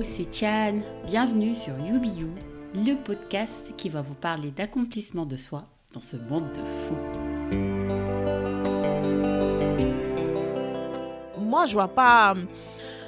[0.00, 0.80] Hello, c'est Tian.
[1.04, 2.30] Bienvenue sur YouBeYou,
[2.74, 6.94] le podcast qui va vous parler d'accomplissement de soi dans ce monde de fou.
[11.38, 12.40] Moi, je vois pas euh,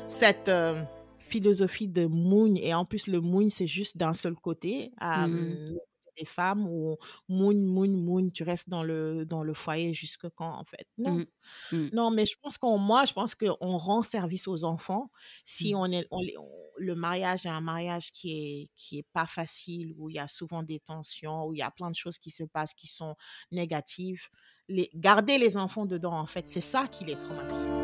[0.06, 0.82] cette euh,
[1.18, 4.92] philosophie de mougne et en plus le mougne c'est juste d'un seul côté.
[5.02, 5.78] Euh, Mhm.
[6.16, 6.96] Des femmes où
[7.28, 10.86] mougne, mougne, mougne, tu restes dans le, dans le foyer jusque quand en fait?
[10.98, 11.26] Non, Mhm.
[11.72, 11.92] Mhm.
[11.92, 15.10] non, mais je pense qu'on, moi, je pense qu'on rend service aux enfants
[15.44, 15.76] si Mhm.
[15.76, 19.92] on est, on on- le mariage est un mariage qui est, qui est pas facile,
[19.98, 22.30] où il y a souvent des tensions, où il y a plein de choses qui
[22.30, 23.14] se passent qui sont
[23.52, 24.28] négatives.
[24.68, 27.78] Les, garder les enfants dedans, en fait, c'est ça qui les traumatise.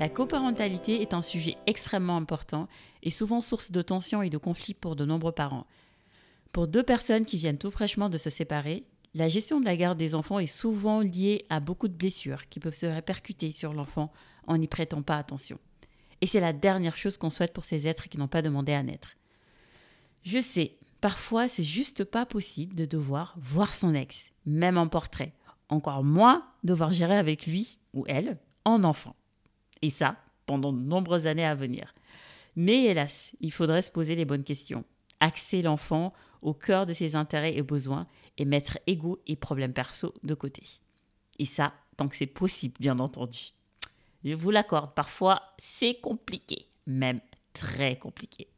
[0.00, 2.68] La coparentalité est un sujet extrêmement important
[3.02, 5.66] et souvent source de tensions et de conflits pour de nombreux parents.
[6.52, 9.98] Pour deux personnes qui viennent tout fraîchement de se séparer, la gestion de la garde
[9.98, 14.10] des enfants est souvent liée à beaucoup de blessures qui peuvent se répercuter sur l'enfant
[14.46, 15.58] en n'y prêtant pas attention.
[16.22, 18.82] Et c'est la dernière chose qu'on souhaite pour ces êtres qui n'ont pas demandé à
[18.82, 19.18] naître.
[20.22, 25.34] Je sais, parfois c'est juste pas possible de devoir voir son ex, même en portrait.
[25.68, 29.14] Encore moins devoir gérer avec lui ou elle en enfant.
[29.82, 31.94] Et ça, pendant de nombreuses années à venir.
[32.56, 34.84] Mais hélas, il faudrait se poser les bonnes questions.
[35.20, 38.06] Axer l'enfant au cœur de ses intérêts et besoins
[38.38, 40.62] et mettre ego et problèmes perso de côté.
[41.38, 43.52] Et ça, tant que c'est possible, bien entendu.
[44.24, 47.20] Je vous l'accorde, parfois c'est compliqué, même
[47.52, 48.48] très compliqué.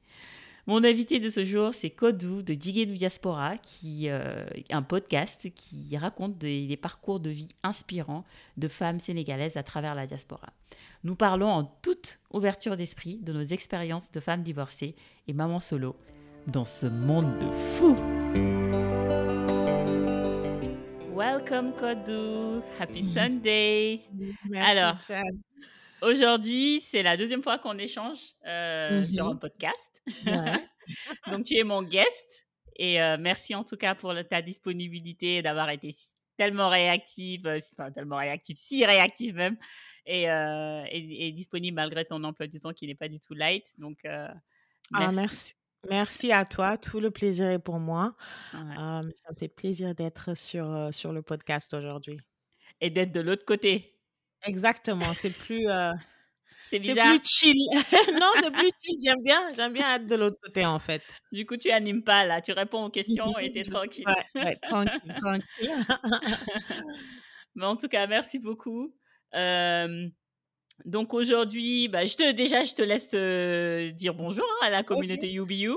[0.68, 5.96] Mon invité de ce jour, c'est Kodou de Jigenu Diaspora, qui euh, un podcast qui
[5.96, 8.24] raconte des, des parcours de vie inspirants
[8.56, 10.52] de femmes sénégalaises à travers la diaspora.
[11.02, 14.94] Nous parlons en toute ouverture d'esprit de nos expériences de femmes divorcées
[15.26, 15.96] et mamans solo
[16.46, 17.96] dans ce monde de fous.
[21.12, 24.00] Welcome Kodou, happy Sunday.
[24.48, 25.24] Merci, Alors, Chad.
[26.02, 29.38] Aujourd'hui, c'est la deuxième fois qu'on échange euh, sur un Mhm.
[29.38, 30.02] podcast.
[30.26, 30.68] Ouais.
[31.40, 32.46] Donc, tu es mon guest.
[32.76, 35.94] Et euh, merci en tout cas pour le- ta disponibilité et d'avoir été
[36.36, 39.56] tellement réactive, euh, enfin tellement réactive, si réactive même,
[40.06, 43.66] et, et- et disponible malgré ton emploi du temps qui n'est pas du tout light.
[43.78, 45.54] Donc, Ah, merci.
[45.88, 46.32] merci.
[46.32, 46.76] À toi.
[46.78, 48.16] Tout le plaisir est pour moi.
[48.54, 48.74] Ouais.
[49.14, 52.18] Ça me fait plaisir d'être sur, sur le podcast aujourd'hui.
[52.80, 53.94] Et d'être de l'autre côté.
[54.44, 55.14] Exactement.
[55.14, 55.92] C'est plus, euh,
[56.70, 57.56] C'est plus chill.
[58.20, 58.98] non, c'est plus chill.
[59.04, 61.02] J'aime bien, j'aime bien être de l'autre côté, en fait.
[61.30, 62.40] Du coup, tu animes pas là.
[62.40, 64.04] Tu réponds aux questions et t'es tranquille.
[64.06, 65.86] Ouais, ouais, tranquille, tranquille.
[67.54, 68.94] Mais en tout cas, merci beaucoup.
[69.34, 70.08] Euh,
[70.84, 74.82] donc aujourd'hui, bah, je te, déjà, je te laisse euh, dire bonjour hein, à la
[74.82, 75.70] communauté UBU.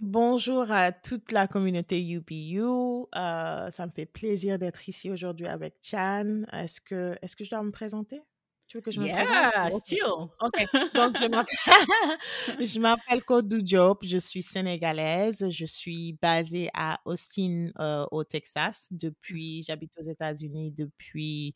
[0.00, 2.60] Bonjour à toute la communauté UPU.
[2.62, 6.42] Euh, ça me fait plaisir d'être ici aujourd'hui avec Chan.
[6.52, 8.22] Est-ce que, est-ce que je dois me présenter?
[8.66, 9.46] Tu veux que je me présente?
[9.52, 9.82] Yeah, Ok.
[9.84, 10.30] still.
[10.40, 11.58] Ok, donc je m'appelle,
[12.66, 18.88] je m'appelle Kodou Diop, je suis sénégalaise, je suis basée à Austin euh, au Texas
[18.92, 21.52] depuis, j'habite aux États-Unis depuis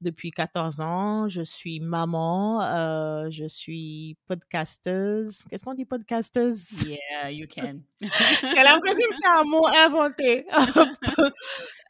[0.00, 5.44] depuis 14 ans, je suis maman, euh, je suis podcasteuse.
[5.48, 6.84] Qu'est-ce qu'on dit podcasteuse?
[6.84, 7.80] Yeah, you can.
[8.00, 10.46] J'ai l'impression que c'est un mot inventé.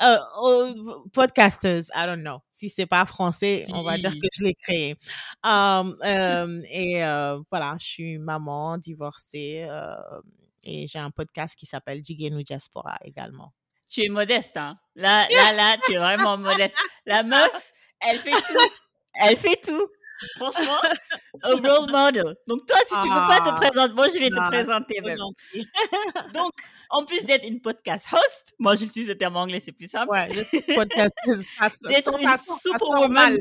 [0.02, 2.38] Oh, podcasteuse, I don't know.
[2.50, 4.96] Si c'est pas français, on va dire que je l'ai créé.
[5.44, 9.94] Um, euh, et euh, voilà, je suis maman, divorcée, euh,
[10.62, 13.52] et j'ai un podcast qui s'appelle Jigenu Diaspora également.
[13.90, 14.78] Tu es modeste, hein?
[14.94, 16.76] Là, là, là, tu es vraiment modeste.
[17.06, 18.70] La meuf, elle fait tout.
[19.14, 19.88] Elle fait tout.
[20.36, 20.78] Franchement,
[21.42, 22.34] a role model.
[22.46, 25.00] Donc toi, si tu veux pas te Ah, présenter, moi je vais te ah, présenter
[25.00, 25.16] même.
[26.34, 26.52] Donc,
[26.90, 30.10] en plus d'être une podcast host, moi j'utilise le terme anglais, c'est plus simple.
[30.10, 30.58] Ouais, ça,
[31.88, 33.38] D'être une superwoman,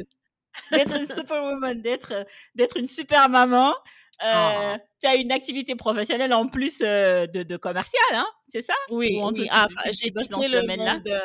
[0.72, 2.26] d'être une superwoman, d'être
[2.56, 3.76] d'être une super maman.
[4.22, 8.62] Ah, Euh, tu as une activité professionnelle en plus euh, de, de commercial, hein, c'est
[8.62, 8.74] ça?
[8.90, 9.48] Oui, oui.
[9.50, 10.96] Ah, j'ai tu bosses dans ce le domaine-là?
[10.96, 11.22] monde.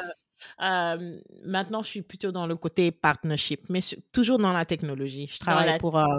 [0.62, 3.80] Euh, maintenant, je suis plutôt dans le côté partnership, mais
[4.12, 5.26] toujours dans la technologie.
[5.26, 5.78] Je travaille la...
[5.78, 6.18] pour, euh,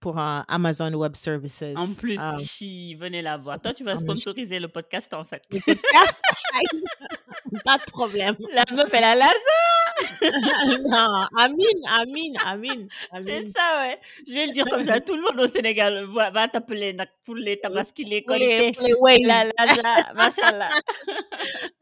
[0.00, 1.64] pour euh, Amazon Web Services.
[1.76, 3.60] En plus, euh, chi, venez la voir.
[3.60, 5.42] Toi, tu vas sponsoriser le podcast en fait.
[5.50, 6.20] Le podcast,
[7.64, 8.36] pas de problème.
[8.52, 9.76] La meuf, elle a l'argent,
[10.88, 13.98] non, Amine, Amine, Amine, c'est ça, ouais.
[14.26, 15.00] Je vais le dire comme ça.
[15.00, 16.94] Tout le monde au Sénégal va, va t'appeler
[17.24, 18.72] pour les tabaski, les qualités.
[18.80, 19.26] les.
[19.26, 19.52] La, la,
[19.82, 20.68] la, machallah.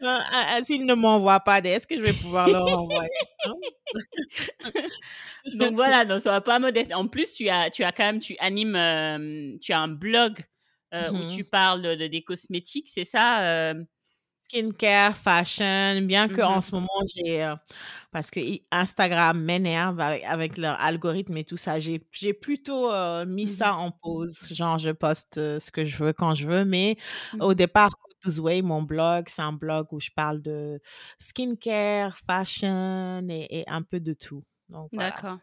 [0.02, 3.08] Euh, euh, S'ils ne m'envoient pas, est-ce que je vais pouvoir leur envoyer
[3.46, 3.52] hein?
[5.54, 6.92] Donc voilà, donc sois pas modeste.
[6.92, 10.44] En plus, tu as, tu as quand même, tu animes, euh, tu as un blog
[10.94, 11.28] euh, où Mhm.
[11.34, 13.84] tu parles de, des cosmétiques, c'est ça euh,
[14.42, 17.54] skincare, fashion, bien que en Mmh ce moment j'ai,
[18.12, 18.40] parce que
[18.70, 22.90] Instagram m'énerve avec avec leur algorithme et tout ça, j'ai j'ai plutôt,
[23.26, 24.48] mis ça en pause.
[24.52, 26.96] Genre je poste, ce que je veux quand je veux, mais
[27.40, 27.90] au départ,
[28.38, 30.80] Way, mon blog, c'est un blog où je parle de
[31.18, 34.44] skincare, fashion et et un peu de tout.
[34.70, 35.10] Donc voilà.
[35.10, 35.38] D'accord.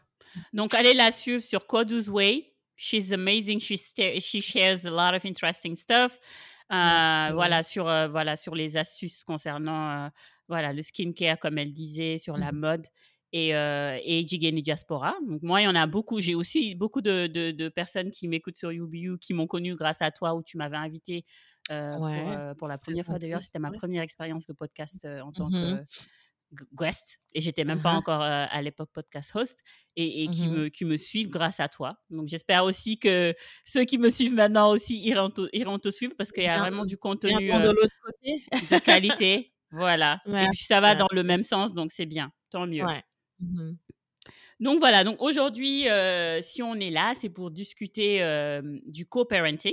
[0.52, 2.51] Donc allez la suivre sur Kodu's Way.
[2.82, 3.60] She's amazing.
[3.60, 6.18] She, she shares a lot of interesting stuff.
[6.72, 10.08] Euh, voilà sur euh, voilà sur les astuces concernant euh,
[10.48, 12.86] voilà le skincare comme elle disait sur la Mmh mode
[13.32, 15.14] et euh, et Jigeni Diaspora.
[15.28, 16.20] Donc moi il y en a beaucoup.
[16.20, 20.02] J'ai aussi beaucoup de, de, de personnes qui m'écoutent sur UBU qui m'ont connu grâce
[20.02, 21.24] à toi où tu m'avais invité
[21.68, 23.18] pour la première fois.
[23.18, 23.76] D'ailleurs c'était ma Ouais.
[23.78, 26.00] première expérience de podcast en tant Mmh que g-
[26.74, 27.96] guest et j'étais même Mmh pas mh.
[27.96, 29.58] encore euh, à l'époque podcast host
[29.96, 31.98] et, et qui Mmh me qui me suivent grâce à toi.
[32.10, 33.34] Donc j'espère aussi que
[33.64, 36.56] ceux qui me suivent maintenant aussi iront te, iront te suivre parce qu'il y a
[36.56, 38.44] Bien vraiment du contenu de euh, côté.
[38.70, 39.48] de qualité.
[39.74, 40.20] Voilà.
[40.26, 42.30] Et puis ça va dans le même sens, donc c'est bien.
[42.50, 42.84] Tant mieux.
[42.84, 43.02] ouais.
[43.40, 43.72] Mmh
[44.60, 48.20] Donc voilà, donc aujourd'hui, euh, si on est là, c'est pour discuter
[48.86, 49.72] du co-parenting.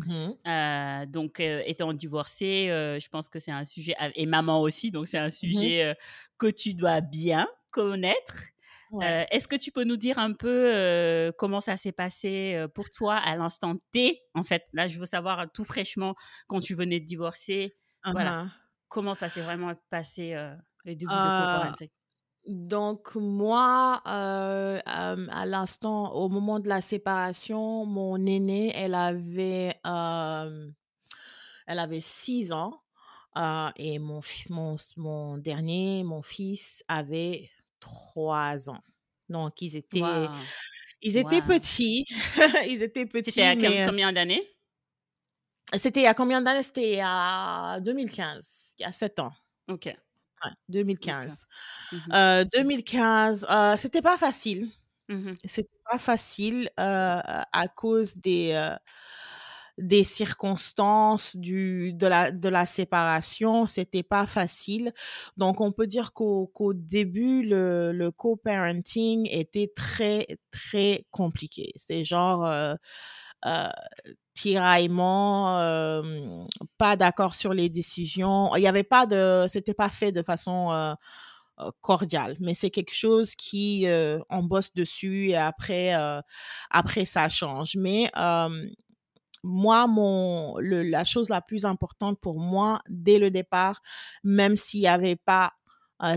[0.00, 4.60] Mmh Euh, donc, euh, étant divorcée, euh, je pense que c'est un sujet, et maman
[4.62, 5.94] aussi, donc c'est un Mmh sujet
[6.38, 8.34] que tu dois bien connaître.
[8.90, 9.16] Ouais.
[9.30, 13.36] Est-ce que tu peux nous dire un peu comment ça s'est passé pour toi à
[13.36, 14.22] l'instant T?
[14.34, 16.14] En fait, là, je veux savoir tout fraîchement
[16.48, 17.76] quand tu venais de divorcer.
[18.12, 18.52] Voilà, Mmh
[18.88, 20.36] comment ça s'est vraiment passé
[20.84, 21.30] les débuts de
[22.46, 29.74] donc moi, heu, hem, à l'instant au moment de la séparation, mon aînée, elle avait,
[29.84, 30.74] hem,
[31.66, 32.82] elle avait 6 ans,
[33.36, 37.50] heu et mon mon mon dernier, mon fils, avait
[37.80, 38.82] 3 ans.
[39.28, 40.30] Donc ils étaient
[41.02, 42.06] ils étaient petits,
[42.68, 44.46] ils étaient C'était petits, à com- mais, combien d'années?
[45.76, 46.62] C'était a combien d'années?
[46.62, 49.32] C'était a 2015, il y a 7 ans.
[49.68, 49.88] Ok,
[50.44, 50.50] Ouais,
[51.02, 51.36] d'accord.
[51.36, 51.46] 2015.
[51.92, 54.70] Mhm, Heu, 2015, heu, c'était pas facile.
[55.08, 58.54] mhm, C'était pas facile, heu, à cause des,
[60.04, 64.92] circonstances du de la de la séparation, c'était pas facile.
[65.36, 71.72] Donc on peut dire qu'au début, le le co-parenting était très, très compliqué.
[71.76, 72.44] C'est genre,
[74.34, 76.46] tiraillement, hem,
[76.78, 78.54] pas d'accord sur les décisions.
[78.56, 80.94] Il y avait pas de c'était pas fait de façon, heu
[81.66, 85.94] heu, cordiale, mais c'est quelque chose qui, heu, on bosse dessus et après,
[86.70, 87.76] après ça change.
[87.76, 88.10] Mais,
[89.44, 93.82] moi, mon la chose la plus importante pour moi, dès le départ,
[94.24, 95.52] même s'il y avait pas,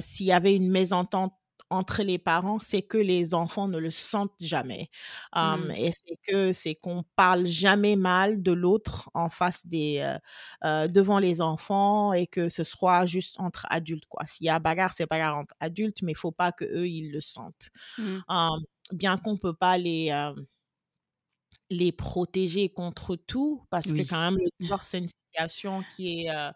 [0.01, 1.33] s'il y avait une mésentente
[1.69, 4.89] entre les parents, c'est que les enfants ne le sentent jamais.
[5.35, 10.15] Hem mhm, et c'est que c'est qu'on parle jamais mal de l'autre en face des,
[10.63, 14.25] devant les enfants et que ce soit juste entre adultes, quoi.
[14.27, 17.21] S'il y a bagarre, c'est bagarre entre adultes, mais il faut pas qu'eux, ils le
[17.21, 17.69] sentent.
[18.29, 18.51] Hem,
[18.91, 20.11] bien qu'on peut pas les,
[21.69, 26.51] les protéger contre tout, parce que quand même le divorce, c'est une situation qui est,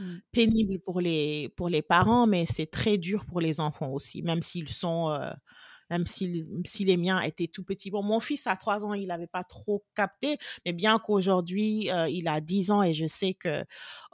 [0.00, 3.90] heu, Mm, pénible pour les pour les parents, mais c'est très dur pour les enfants
[3.92, 5.30] aussi, même s'ils sont, heu,
[5.90, 7.90] même s'ils si les miens étaient tout petits.
[7.90, 12.08] Bon, mon fils à 3 ans, il avait pas trop capté, mais bien qu'aujourd'hui, heu,
[12.10, 13.64] il a 10 ans et je sais que,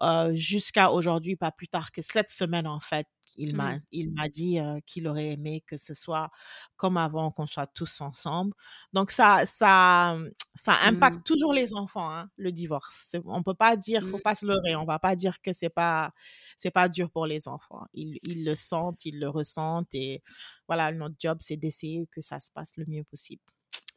[0.02, 4.28] heu, jusqu'à aujourd'hui, pas plus tard que cette semaine, en fait, il m'a il m'a
[4.28, 6.30] dit, qu'il aurait aimé que ce soit
[6.76, 8.54] comme avant, qu'on soit tous ensemble.
[8.92, 13.16] Donc ça ça, mmh, ça mm, impacte toujours les enfants, hein, le divorce.
[13.26, 14.22] On peut pas dire faut mm.
[14.22, 16.12] pas se leurrer, on va pas dire que c'est pas
[16.56, 17.84] c'est pas dur pour les enfants.
[17.94, 20.22] Ils ils le sentent, ils le ressentent et
[20.68, 23.42] voilà, notre job, c'est d'essayer que ça se passe le mieux possible.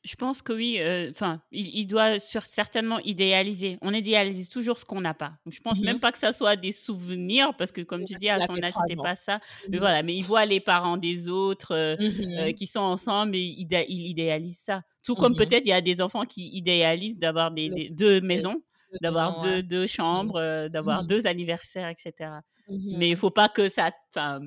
[0.07, 3.77] Je pense que oui, heu, enfin, il il doit sur certainement idéaliser.
[3.81, 5.33] On idéalise toujours ce qu'on n'a pas.
[5.45, 8.15] Donc je pense Mmh même pas que ça soit des souvenirs parce que comme tu
[8.15, 9.41] dis, à son âge, 3 c'était pas ça.
[9.71, 9.89] Mais Mmh mh.
[9.89, 12.53] voilà, mais il voit les parents des autres, heu Mmh heu, mh.
[12.53, 14.83] qui sont ensemble et idé il idéalise ça.
[15.03, 18.21] Tout comme peut-être il y a des enfants qui idéalisent d'avoir des Le des 2
[18.33, 19.59] les maisons, 2 d'avoir ouais.
[19.59, 21.03] deux deux chambres, d'avoir.
[21.03, 22.41] 2 anniversaires et cetera.
[22.67, 24.39] Mmh Mais il faut pas que ça enfin,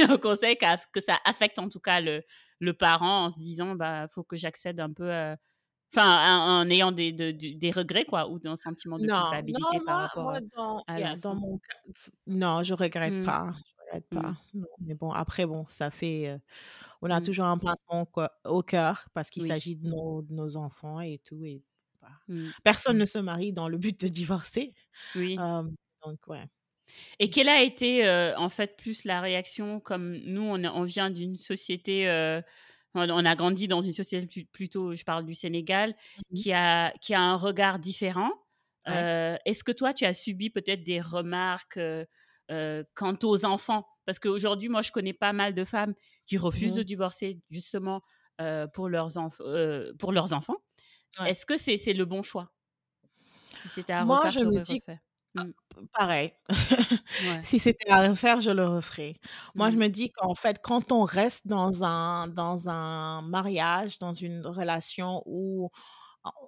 [0.08, 0.56] un conseil
[0.92, 2.22] que ça affecte en tout cas le
[2.60, 5.36] le parent en se disant: «Bah, faut que j'accède un peu, heu»
[5.96, 9.80] Enfin, en ayant des de des regrets quoi ou d'un sentiment de Non, culpabilité non,
[9.80, 11.36] par rapport, moi dans à yeah, dans l'enfant.
[11.36, 11.74] mon cas
[12.26, 13.22] non, je regrette Mmh.
[13.22, 14.22] pas, je regrette Mmh.
[14.22, 16.40] pas, non, mais bon, après bon, ça fait, heu,
[17.02, 17.22] on a Mmh.
[17.22, 18.08] toujours un pincement
[18.46, 19.42] au cœur parce qu'il Oui.
[19.42, 21.64] s'agit de nos de nos enfants et tout et
[22.02, 22.08] bah,
[22.64, 24.74] personne ne se marie dans le but de divorcer,
[25.14, 25.44] Oui.
[26.02, 26.48] donc ouais.
[27.18, 31.36] Et quelle a été, heu, en fait, plus la réaction comme nous, on vient d'une
[31.36, 32.42] société, heu,
[32.94, 36.42] on a grandi dans une société plu plutôt, je parle du Sénégal, Mmh mh.
[36.42, 38.30] qui a qui a un regard différent.
[38.88, 41.78] Euh, est-ce que toi, tu as subi peut-être des remarques
[42.94, 43.86] quant aux enfants?
[44.06, 45.94] Parce qu'aujourd'hui, moi, je connais pas mal de femmes
[46.26, 48.02] qui refusent de mmh divorcer justement
[48.72, 49.08] pour, leurs
[49.98, 50.56] pour leurs enfants.
[51.24, 52.52] Est-ce que c'est le bon choix?
[53.64, 54.82] Si à moi, je me dis,
[55.36, 55.86] ah, mmh.
[55.92, 56.32] pareil.
[57.42, 59.16] si c'était à refaire, je le referais.
[59.54, 59.80] Moi, je mmh.
[59.80, 65.22] me dis qu'en fait, quand on reste dans un, dans un mariage, dans une relation
[65.26, 65.70] où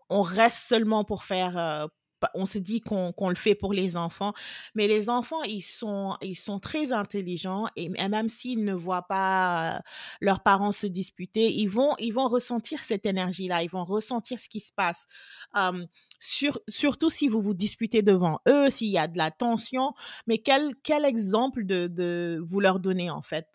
[0.09, 1.89] on reste seulement pour faire,
[2.35, 4.33] on se dit qu'on le fait pour les enfants,
[4.75, 9.81] mais les enfants, ils sont, ils sont très intelligents et même s'ils ne voient pas
[10.21, 14.49] leurs parents se disputer, ils vont, ils vont ressentir cette énergie-là, ils vont ressentir ce
[14.49, 15.07] qui se passe.
[16.21, 19.95] Surtout si vous vous disputez devant eux, s'il y a de la tension,
[20.27, 23.49] mais quel, quel exemple de, de vous leur donnez en fait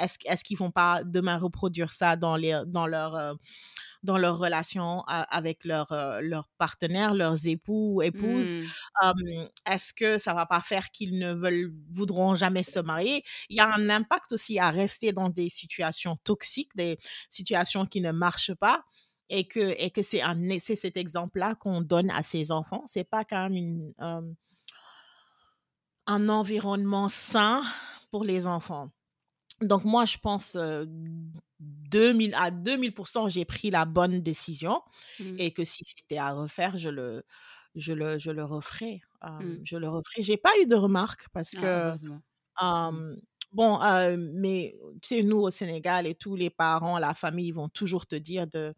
[0.00, 3.36] Est-ce est qu'ils vont pas demain reproduire ça dans, les, dans leur
[4.02, 8.56] dans leur relation avec leur, euh, leur partenaire, leurs époux, épouses?
[8.56, 9.44] Mmh.
[9.66, 13.22] Est-ce que ça va pas faire qu'ils ne veulent, voudront jamais se marier?
[13.48, 16.98] Il y a un impact aussi à rester dans des situations toxiques, des
[17.28, 18.84] situations qui ne marchent pas
[19.34, 20.20] et que, et que c'est,
[20.76, 22.82] cet exemple-là qu'on donne à ses enfants.
[22.86, 23.94] C'est pas quand même une,
[26.06, 27.62] un environnement sain
[28.10, 28.90] pour les enfants.
[29.62, 30.58] Donc moi, je pense
[31.60, 34.82] 2000 à 2000%, j'ai pris la bonne décision
[35.18, 35.36] mmh.
[35.38, 37.24] et que si c'était à refaire, je le,
[37.74, 39.00] je le, je le referai.
[39.22, 39.54] Mmh.
[39.64, 40.22] Je le referai.
[40.22, 43.16] J'ai pas eu de remarques parce ah, que, mmh.
[43.52, 43.78] bon,
[44.42, 48.16] mais tu sais, nous au Sénégal et tous les parents, la famille vont toujours te
[48.16, 48.74] dire de,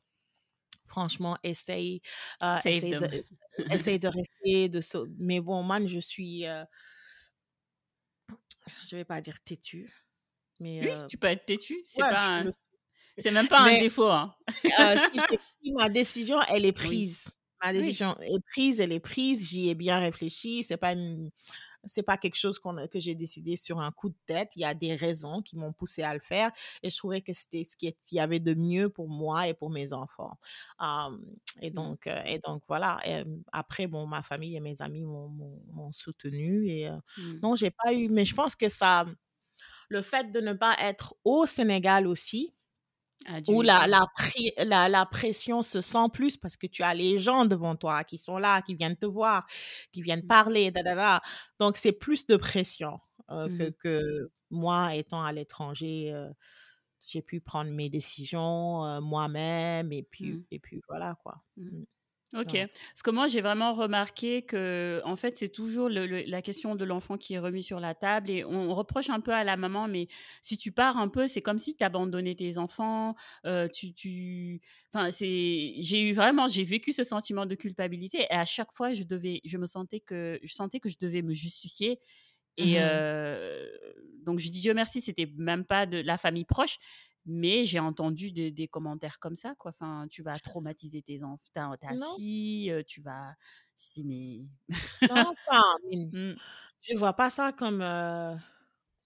[0.87, 2.03] franchement, essaye,
[2.65, 3.25] essaye, de,
[3.71, 4.81] essaye de rester, de
[5.19, 6.45] mais bon, man, je suis,
[8.87, 9.93] je vais pas dire têtu
[10.61, 11.83] oui, tu peux être têtu.
[11.85, 12.43] C'est pas
[13.17, 14.11] c'est même pas un défaut.
[14.11, 14.35] Hein.
[15.63, 17.29] si ma décision, elle est prise.
[17.63, 19.49] Ma décision est prise, elle est prise.
[19.49, 20.65] J'y ai bien réfléchi.
[20.65, 20.95] C'est pas
[21.87, 24.53] c'est pas quelque chose que j'ai décidé sur un coup de tête.
[24.57, 26.51] Il y a des raisons qui m'ont poussé à le faire
[26.83, 29.71] et je trouvais que c'était ce qu'il y avait de mieux pour moi et pour
[29.71, 30.39] mes enfants.
[31.61, 31.75] et mmh.
[31.75, 32.99] donc, et donc voilà.
[33.53, 37.41] après, bon, ma famille et mes amis m'ont soutenu et mmh.
[37.43, 39.07] non, j'ai pas eu, mais je pense que ça,
[39.89, 42.55] le fait de ne pas être au Sénégal aussi,
[43.49, 47.75] où la, la, la, pression se sent plus parce que tu as les gens devant
[47.75, 49.47] toi qui sont là, qui viennent te voir,
[49.93, 50.29] qui viennent mmh.
[50.29, 51.23] parler, da,
[51.59, 56.13] donc c'est plus de pression euh, mmh que, moi étant à l'étranger.
[56.13, 56.31] Euh,
[57.07, 60.45] j'ai pu prendre mes décisions euh, moi-même et puis, mmh.
[60.51, 61.43] et puis voilà quoi.
[62.35, 62.57] Ok.
[62.57, 67.17] Parce que moi, j'ai vraiment remarqué que, en fait, c'est toujours la question de l'enfant
[67.17, 70.09] qui est remis sur la table et on reproche un peu à la maman, mais
[70.41, 73.15] si tu pars un peu, c'est comme si tu abandonnais tes enfants.
[73.47, 74.61] Euh, tu, tu,
[74.93, 78.93] enfin, c'est, j'ai eu vraiment, j'ai vécu ce sentiment de culpabilité et à chaque fois,
[78.95, 82.01] je devais, je me sentais que, je sentais que je devais me justifier.
[82.57, 83.69] Et mmh euh,
[84.25, 86.79] donc, je dis Dieu merci, c'était même pas de la famille proche,
[87.27, 89.71] mais j'ai entendu des, des, commentaires comme ça, quoi.
[89.71, 93.35] Enfin, tu vas traumatiser tes enfants, ta, ta fille, tu vas.
[93.75, 94.47] Si, mais.
[95.09, 96.35] non, enfin, mmh.
[96.83, 97.83] je vois pas ça comme.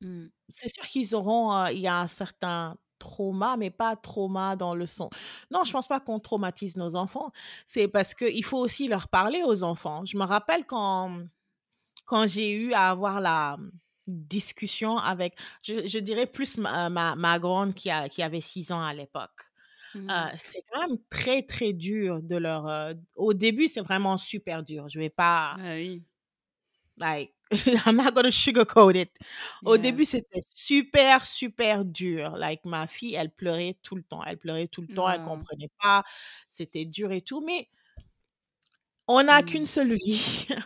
[0.00, 0.26] Mmh.
[0.48, 1.66] C'est sûr qu'ils auront.
[1.66, 5.10] Il y a un certain trauma, mais pas trauma dans le son.
[5.50, 7.28] Non, je pense pas qu'on traumatise nos enfants.
[7.64, 10.04] C'est parce qu'il faut aussi leur parler aux enfants.
[10.04, 11.22] Je me rappelle quand,
[12.04, 13.56] quand j'ai eu à avoir la
[14.08, 18.94] discussion avec, je, dirais plus ma, ma, grande qui, a, qui avait six ans à
[18.94, 19.48] l'époque.
[19.94, 20.10] Mmh.
[20.10, 22.66] Euh, c'est quand même très, très dur de leur...
[22.66, 24.88] Euh, au début, c'est vraiment super dur.
[24.88, 25.56] Je vais pas...
[25.58, 26.02] Ah oui.
[26.98, 27.32] Like,
[27.86, 29.16] I'm not gonna sugarcoat it.
[29.64, 32.36] Au début, c'était super, super dur.
[32.36, 34.22] Like, ma fille, elle pleurait tout le temps.
[34.24, 35.08] Elle pleurait tout le temps.
[35.08, 36.04] Elle comprenait pas.
[36.48, 37.40] C'était dur et tout.
[37.40, 37.68] Mais
[39.08, 39.66] on n'a qu'une mmh.
[39.66, 40.46] seule vie.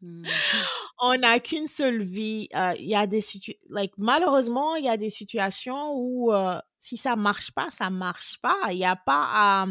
[0.00, 0.24] Mmh.
[1.00, 2.48] On n'a qu'une seule vie.
[2.78, 3.24] Il y a des
[3.68, 6.32] like, malheureusement, il y a des situations où
[6.78, 8.56] si ça marche pas, ça marche pas.
[8.70, 9.66] Il n'y a pas à.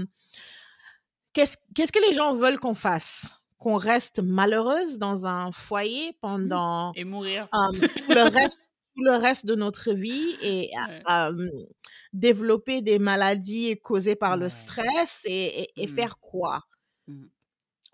[1.31, 3.39] Qu'est-ce qu'est-ce que les gens veulent qu'on fasse?
[3.57, 6.15] Qu'on reste malheureuse dans un foyer mmh.
[6.21, 6.91] pendant.
[6.95, 7.47] Et mourir.
[7.74, 8.59] tout, le reste,
[8.97, 10.71] le reste de notre vie et
[12.13, 16.65] développer des maladies causées par le stress et, et faire quoi?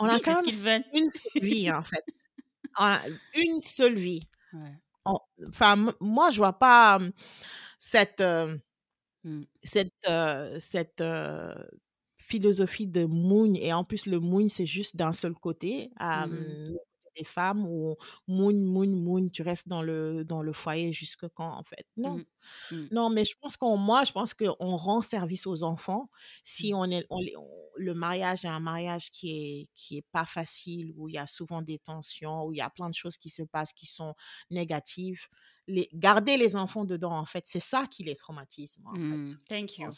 [0.01, 2.03] On a quand même une seule vie, en fait.
[3.35, 4.27] une seule vie.
[5.47, 6.99] Enfin, moi, je vois pas
[7.77, 8.23] cette,
[9.23, 9.41] mmh.
[9.63, 10.09] cette,
[10.59, 11.03] cette
[12.17, 13.57] philosophie de mougne.
[13.57, 15.91] Et en plus, le mougne, c'est juste d'un seul côté.
[15.99, 16.75] Mmh
[17.17, 17.95] des femmes où
[18.27, 21.85] moune, moune, moune, tu restes dans le dans le foyer jusque quand, en fait?
[21.97, 22.19] Non.
[22.19, 22.25] Mmh
[22.71, 22.87] Mmh.
[22.91, 26.09] Non, mais je pense qu'on moi, je pense qu'on rend service aux enfants
[26.43, 26.75] si Mmh.
[26.75, 30.91] on est on on le mariage est un mariage qui est qui est pas facile,
[30.97, 33.29] où il y a souvent des tensions, où il y a plein de choses qui
[33.29, 34.13] se passent qui sont
[34.51, 35.27] négatives.
[35.67, 39.21] Les garder les enfants dedans, en fait, c'est ça qui les traumatise, moi, en fait.
[39.49, 39.91] Thank you.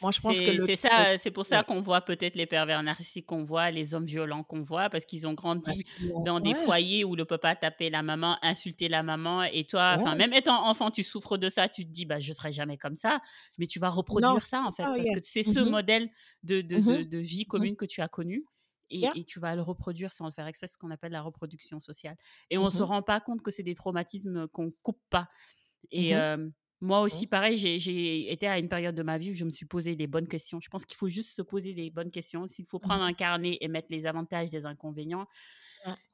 [0.00, 1.64] Moi, je pense que C'est le c'est c'est ça, c'est pour ça ouais.
[1.64, 5.26] qu'on voit peut-être les pervers narcissiques qu'on voit, les hommes violents qu'on voit, parce qu'ils
[5.26, 9.02] ont grandi ont dans des ouais, foyers où le papa tapait la maman, insultait la
[9.02, 10.14] maman et toi, ouais.
[10.16, 12.96] même étant enfant, tu souffres de ça, tu te dis: «Bah, je serai jamais comme
[12.96, 13.20] ça»,
[13.58, 15.12] mais tu vas Non, reproduire ça, en fait, parce yeah.
[15.12, 16.10] que c'est ce Mmh modèle
[16.42, 16.80] de de mh.
[16.80, 18.46] de Mmh de vie Mmh commune que tu as connu
[18.90, 19.14] Yeah.
[19.14, 22.16] et tu vas le reproduire sans le faire exprès, ce qu'on appelle la reproduction sociale
[22.50, 25.28] et on se Mmh rend pas compte que c'est des traumatismes qu'on coupe pas
[25.92, 26.14] et
[26.84, 27.24] moi Mmh.
[27.24, 29.94] aussi, pareil, j'ai été à une période de ma vie où je me suis posé
[29.96, 30.60] les bonnes questions.
[30.60, 32.46] Je pense qu'il faut juste se poser les bonnes questions.
[32.48, 35.26] S'il faut prendre Mmh un carnet et mettre les avantages, les inconvénients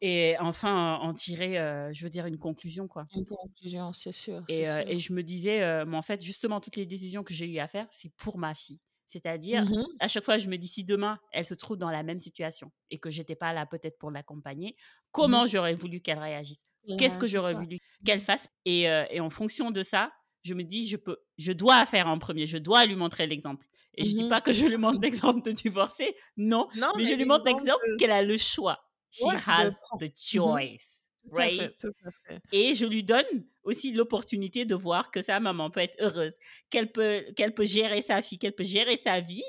[0.02, 4.44] et enfin en tirer, heu, je veux dire une conclusion, quoi Une conclusion, c'est sûr,
[4.48, 4.96] et sûr.
[4.98, 7.86] je me disais, mais en fait, justement, toutes les décisions que j'ai eu à faire,
[7.92, 8.80] c'est pour ma fille.
[9.06, 12.02] C'est-à-dire, Mmh à chaque fois, je me dis: «Si demain, elle se trouve dans la
[12.02, 14.76] même situation et que j'étais pas là peut-être pour l'accompagner,
[15.12, 16.66] comment j'aurais voulu qu'elle réagisse?
[16.84, 20.12] Il Qu'est-ce que réagit j'aurais voulu qu'elle fasse?» et heu et en fonction de ça,
[20.42, 23.66] je me dis: «Je peux je dois faire en premier je dois lui montrer l'exemple»
[23.96, 27.04] et je dis Mmh pas que je lui montre l'exemple de divorcer, non, Non, mais
[27.04, 28.78] mais je lui montre l'exemple de qu'elle a le choix.
[29.10, 31.56] She ouais, has the Mmh choice, Tout à right?
[31.56, 32.40] fait, tout à fait.
[32.52, 33.26] Et je lui donne
[33.64, 36.34] aussi l'opportunité de voir que sa maman peut être heureuse,
[36.70, 39.42] qu'elle peut, qu'elle peut gérer sa fille, qu'elle peut gérer sa vie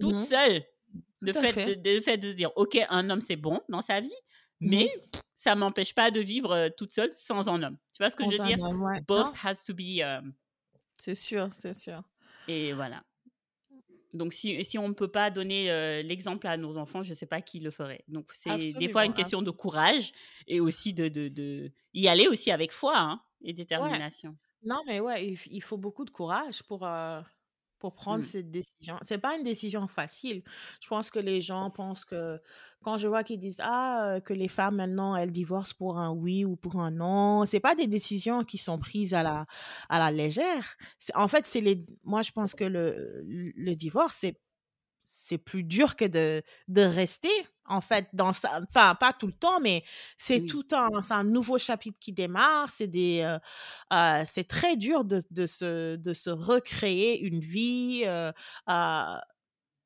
[0.00, 0.64] toute Mmh seule.
[1.20, 1.76] Le Tout fait fait.
[1.76, 4.14] de, fait de se dire, OK, un homme, c'est bon dans sa vie,
[4.60, 7.78] mais Mmh ça m'empêche pas de vivre toute seule sans un homme.
[7.94, 8.58] Tu vois ce que je veux dire?
[8.60, 9.00] homme, ouais.
[9.08, 10.00] Both Non, has to be...
[10.02, 10.20] euh,
[10.96, 12.02] c'est sûr, c'est sûr.
[12.46, 13.04] et voilà.
[14.14, 17.14] Donc, si, si on ne peut pas donner euh, l'exemple à nos enfants, je ne
[17.14, 18.04] sais pas qui le ferait.
[18.08, 20.12] Donc, c'est des fois une question de courage
[20.46, 24.02] et aussi de, de, de y aller aussi avec foi hein, et Ouais.
[24.02, 24.36] détermination.
[24.62, 26.84] Non, mais ouais, il faut beaucoup de courage pour,
[27.78, 28.24] pour prendre Mm.
[28.24, 28.98] cette décision.
[29.02, 30.42] C'est pas une décision facile.
[30.80, 32.40] Je pense que les gens pensent que
[32.82, 36.44] quand je vois qu'ils disent: «Ah, que les femmes maintenant, elles divorcent pour un oui
[36.44, 39.46] ou pour un non», c'est pas des décisions qui sont prises à la
[39.88, 40.76] à la légère.
[40.98, 44.40] C'est en fait, c'est les moi, je pense que le le divorce, c'est
[45.04, 47.30] c'est plus dur que de de rester,
[47.68, 49.84] en fait, dans enfin, pas tout le temps, mais
[50.18, 50.46] c'est Oui.
[50.46, 53.38] tout un c'est un nouveau chapitre qui démarre, c'est des, heu
[53.96, 58.32] heu, c'est très dur de de se de se recréer une vie, heu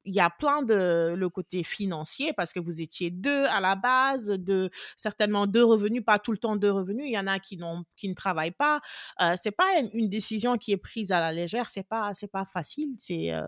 [0.04, 3.76] il y a plein de le côté financier parce que vous étiez 2 à la
[3.76, 7.06] base, de certainement 2 revenus, pas tout le temps 2 revenus.
[7.06, 8.80] Il y en a qui n'ont qui ne travaillent pas.
[9.20, 12.30] Heu, c'est pas une une décision qui est prise à la légère, c'est pas c'est
[12.30, 12.90] pas facile.
[12.98, 13.46] C'est, heu,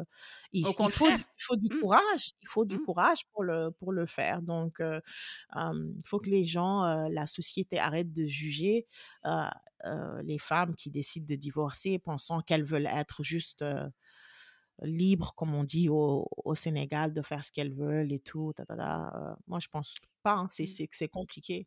[0.53, 2.81] il Au il faut il faut du Mmh, courage, il faut du mmh.
[2.81, 4.43] courage pour le pour le faire.
[4.43, 5.01] Donc, heu,
[5.57, 8.87] hem, il faut que les gens, heu, la société arrête de juger,
[10.23, 13.65] les femmes qui décident de divorcer pensant qu'elles veulent être juste,
[14.83, 18.65] libres, comme on dit au au Sénégal, de faire ce qu'elles veulent et tout, ta
[18.67, 20.77] ta ta, heu, moi je pense pas, hein, c'est Mmh.
[20.93, 21.67] c'est compliqué.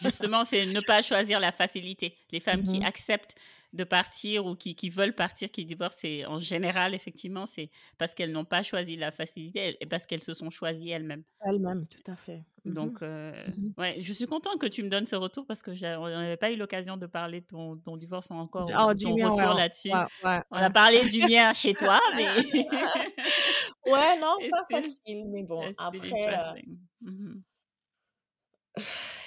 [0.00, 2.16] Justement, c'est ne pas choisir la facilité.
[2.32, 3.36] Les femmes qui Mmh acceptent
[3.72, 8.14] de partir ou qui qui veulent partir, qui divorcent, c'est en général, effectivement, c'est parce
[8.14, 11.24] qu'elles n'ont pas choisi la facilité et parce qu'elles se sont choisies elles-mêmes.
[11.40, 12.44] Elle-même, tout à fait.
[12.64, 15.70] Donc, heu, Mmh ouais, je suis contente que tu me donnes ce retour parce que
[15.98, 19.16] on n'avait pas eu l'occasion de parler de ton ton divorce encore Oh, du ton
[19.16, 19.90] ouais, retour on là-dessus.
[19.92, 22.34] ouais, ouais, On a parlé du mien chez toi, mais
[23.86, 26.64] Ouais, non, pas facile, mais bon, après.
[27.02, 27.40] Mmh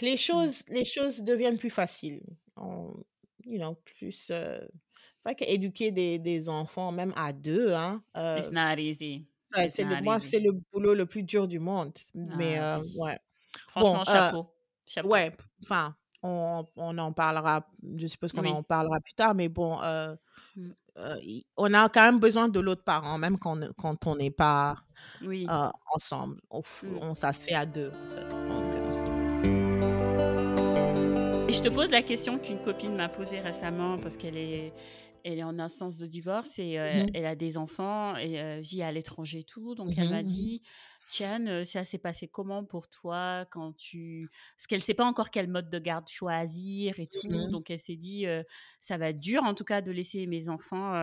[0.02, 0.52] les Mmh.
[0.58, 2.24] choses les choses deviennent plus faciles.
[2.58, 2.94] On
[3.46, 4.70] you know, plus, heu
[5.20, 8.04] c'est vrai qu'éduquer des des enfants, même à 2 hein,
[8.36, 9.28] It's heu, not easy.
[9.58, 12.80] ouais, It's c'est le moi, c'est le boulot le plus dur du monde, mais Ah
[12.82, 12.92] oui.
[12.96, 13.20] ouais.
[13.80, 14.56] Bon, Franchement, heu chapeau,
[14.86, 15.22] chapeau.
[15.22, 15.32] Ouais,
[15.64, 18.64] enfin, on on en parlera je suppose qu'on en Oui.
[18.64, 20.18] parlera plus tard, mais bon, heu
[20.56, 20.78] Mmh.
[20.98, 24.16] heu, i on a quand même besoin de l'autre parent, même quand on quand on
[24.18, 24.78] n'est pas,
[25.20, 25.52] Oui.
[25.52, 26.42] heu, ensemble.
[26.52, 27.02] On f Mmh.
[27.02, 28.28] on ça se fait à 2 en fait,
[31.58, 34.76] je te pose la question qu'une copine m'a posée récemment parce qu'elle est
[35.24, 38.60] elle est en instance de divorce et heu, mmh elle a des enfants et heu,
[38.62, 39.76] vit à l'étranger et tout.
[39.76, 40.24] Donc elle m'a mh.
[40.24, 40.62] dit:
[41.06, 45.30] «Tiane, heu, ça s'est passé comment pour toi quand tu» parce qu'elle sait pas encore
[45.32, 47.48] quel mode de garde choisir et tout.
[47.48, 48.26] Mmh Donc elle s'est dit,
[48.80, 50.94] «Ça va être dur en tout cas de laisser mes enfants,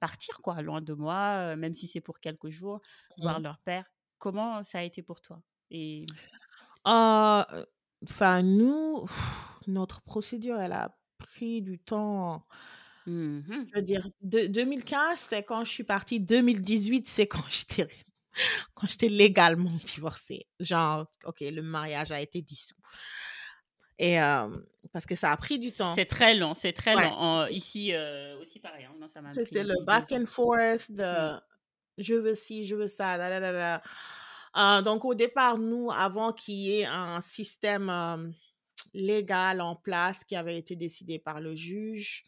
[0.00, 2.80] partir quoi, loin de moi, même si c'est pour quelques jours,
[3.22, 3.86] voir leur père».
[4.18, 5.42] Comment ça a été pour toi?
[5.70, 6.18] Et
[6.84, 7.46] Ah,
[8.04, 9.08] enfin nous,
[9.66, 12.44] notre procédure, elle a pris du temps.
[13.06, 13.66] mmh mh.
[13.68, 16.20] Je veux dire, de 2015, c'est quand je suis partie.
[16.20, 17.88] 2018, c'est quand j'étais
[18.74, 20.46] quand j'étais légalement divorcée.
[20.60, 22.76] Genre, OK, le mariage a été dissous.
[23.98, 24.46] Et euh,
[24.92, 25.94] parce que ça a pris du temps.
[25.96, 27.46] C'est très long, c'est très long.
[27.48, 28.84] ici euh, aussi pareil.
[28.84, 28.94] Hein.
[29.00, 31.36] Non, C'était le back and forth de
[31.98, 33.80] je veux ci, je veux ça.
[34.58, 38.34] Euh, donc au départ, nous, avant qu'il y ait un système
[38.92, 42.24] légal en place qui avait été décidé par le juge,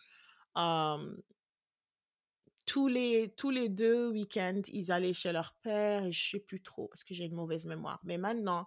[2.67, 6.63] tous les, tous les deux week-ends, ils allaient chez leur père et je sais plus
[6.63, 7.99] trop parce que j'ai une mauvaise mémoire.
[8.05, 8.67] Mais maintenant,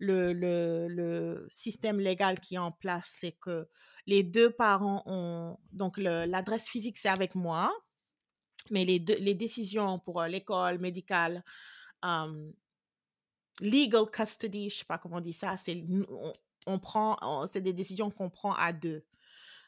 [0.00, 3.68] le, le, le système légal qui est en place, c'est que
[4.06, 5.58] les deux parents ont.
[5.72, 7.72] Donc, l'adresse physique, c'est avec moi,
[8.70, 11.44] mais les, deux, les décisions pour l'école médicale,
[13.60, 15.84] legal custody, je sais pas comment on dit ça, c'est
[16.66, 19.04] on, prend, c'est des décisions qu'on prend à deux.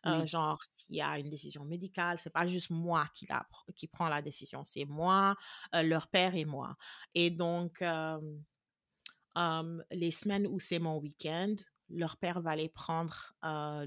[0.06, 3.88] Euh, genre, s'il y a une décision médicale, c'est pas juste moi qui, la, qui
[3.88, 5.36] prend la décision, c'est moi,
[5.74, 6.76] euh, leur père et moi.
[7.14, 7.82] Et donc,
[9.90, 11.54] les semaines où c'est mon week-end,
[11.90, 13.34] leur père va les prendre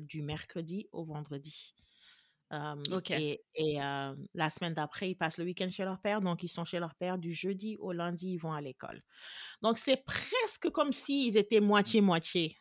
[0.02, 1.74] du mercredi au vendredi.
[3.12, 3.78] Et, et
[4.34, 6.22] la semaine d'après, ils passent le week-end chez leur père.
[6.22, 9.02] Donc, ils sont chez leur père du jeudi au lundi, ils vont à l'école.
[9.62, 12.58] Donc, c'est presque comme s'ils étaient moitié-moitié.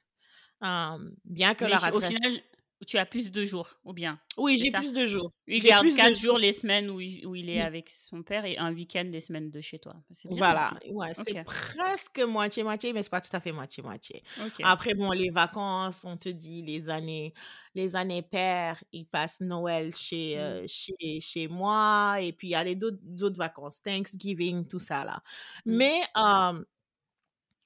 [0.61, 2.11] bien que leur adresse...
[2.11, 2.41] Au final,
[2.87, 5.31] tu as plus de jours, ou bien Oui, j'ai plus de jours.
[5.47, 7.67] Il garde quatre jours les semaines où il, où il est mmh.
[7.67, 9.97] avec son père et un week-end les semaines de chez toi.
[10.31, 14.23] voilà, ouais, c'est presque moitié-moitié, mais c'est pas tout à fait moitié-moitié.
[14.63, 17.35] Après, bon, les vacances, on te dit, les années,
[17.75, 20.41] les années pères, ils passent Noël chez, mmh.
[20.41, 25.05] euh, chez, chez moi, et puis il y a les d'autres vacances, Thanksgiving, tout ça
[25.05, 25.23] là.
[25.67, 25.77] Mmh.
[25.77, 26.01] Mais,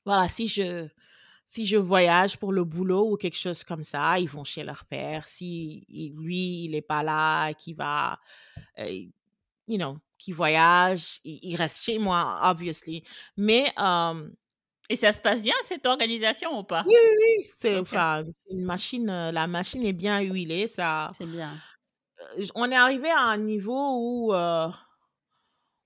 [0.05, 0.88] voilà, si je
[1.46, 4.85] si je voyage pour le boulot ou quelque chose comme ça, ils vont chez leur
[4.85, 5.28] père.
[5.28, 8.18] Si lui, il n'est pas là, qui va,
[8.78, 8.88] euh,
[9.68, 13.04] you know, qui voyage, il, reste chez moi, obviously.
[13.37, 13.72] Mais.
[14.88, 16.83] et ça se passe bien, cette organisation ou pas?
[16.87, 17.50] Oui, oui, oui.
[17.54, 17.83] C'est
[18.50, 20.66] une machine, euh, la machine est bien huilée.
[20.66, 21.59] Ça, c'est bien.
[22.38, 24.35] Euh, on est arrivé à un niveau où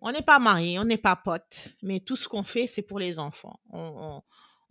[0.01, 3.01] on n'est pas mariés, on n'est pas potes, mais tout ce qu'on fait, c'est pour
[3.01, 3.59] les enfants.
[3.73, 4.23] on, on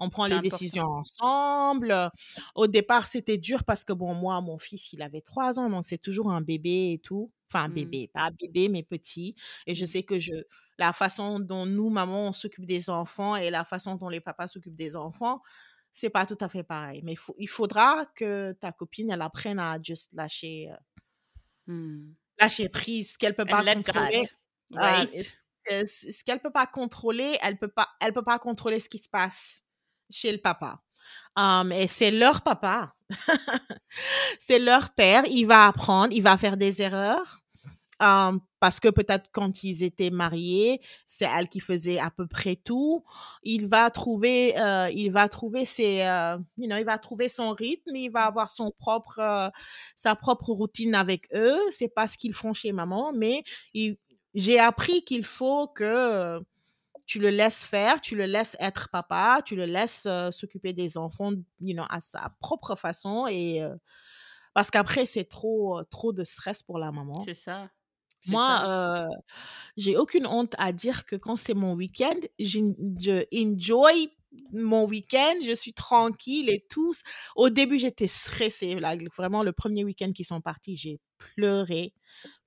[0.10, 2.12] prend les décisions ensemble.
[2.56, 5.86] Au départ, c'était dur parce que, bon, moi, mon fils, il avait trois ans, donc
[5.86, 7.32] c'est toujours un bébé et tout.
[7.52, 7.74] Enfin, un mmh.
[7.74, 9.36] bébé, pas bébé, mais petit.
[9.66, 9.88] Et je mmh.
[9.88, 10.34] sais que je,
[10.78, 14.48] la façon dont nous, maman, on s'occupe des enfants et la façon dont les papas
[14.48, 15.42] s'occupent des enfants,
[15.94, 17.02] c'est pas tout à fait pareil.
[17.04, 22.14] Mais il faudra que ta copine, elle apprenne à juste lâcher, euh, mmh.
[22.40, 24.28] lâcher prise, qu'elle peut pas contrôler.
[24.76, 25.06] Ah,
[25.70, 29.10] ce qu'elle peut pas contrôler, elle peut pas, elle peut pas contrôler ce qui se
[29.10, 29.67] passe
[30.10, 30.80] chez le papa.
[31.72, 32.94] et c'est leur papa.
[34.40, 35.24] c'est leur père.
[35.30, 37.40] Il va apprendre, il va faire des erreurs.
[38.60, 43.04] parce que peut-être quand ils étaient mariés, c'est elle qui faisait à peu près tout.
[43.44, 44.54] Il va trouver,
[44.94, 46.06] il va trouver ses,
[46.58, 47.96] il va trouver son rythme.
[47.96, 49.52] Il va avoir son propre,
[49.96, 51.60] sa propre routine avec eux.
[51.70, 53.44] C'est pas ce qu'ils font chez maman, mais
[54.34, 56.40] j'ai appris qu'il faut que
[57.08, 61.32] tu le laisses faire, tu le laisses être papa, tu le laisses s'occuper des enfants
[61.62, 63.26] you know, à sa propre façon.
[63.28, 63.66] Et,
[64.54, 67.20] parce qu'après, c'est trop, trop de stress pour la maman.
[67.22, 67.70] C'est ça.
[68.28, 69.08] Moi,
[69.78, 74.12] j'ai aucune honte à dire que quand c'est mon week-end, je enjoy
[74.52, 76.94] mon week-end, je suis tranquille et tout.
[77.36, 78.78] Au début, j'étais stressée.
[79.16, 81.94] vraiment, le premier week-end qu'ils sont partis, j'ai pleuré.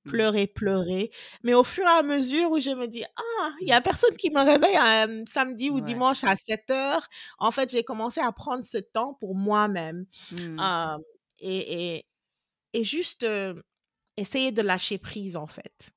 [0.05, 0.11] Mmh.
[0.11, 1.11] pleurer, pleurer.
[1.43, 3.83] Mais au fur et à mesure où je me dis, ah, il n'y a mmh.
[3.83, 7.07] personne qui me réveille un samedi ou dimanche à 7 heures,
[7.39, 10.07] en fait, j'ai commencé à prendre ce temps pour moi-même.
[10.33, 10.59] Mmh.
[11.41, 12.07] et, et,
[12.73, 13.27] et, juste
[14.17, 15.91] essayer de lâcher prise, en fait.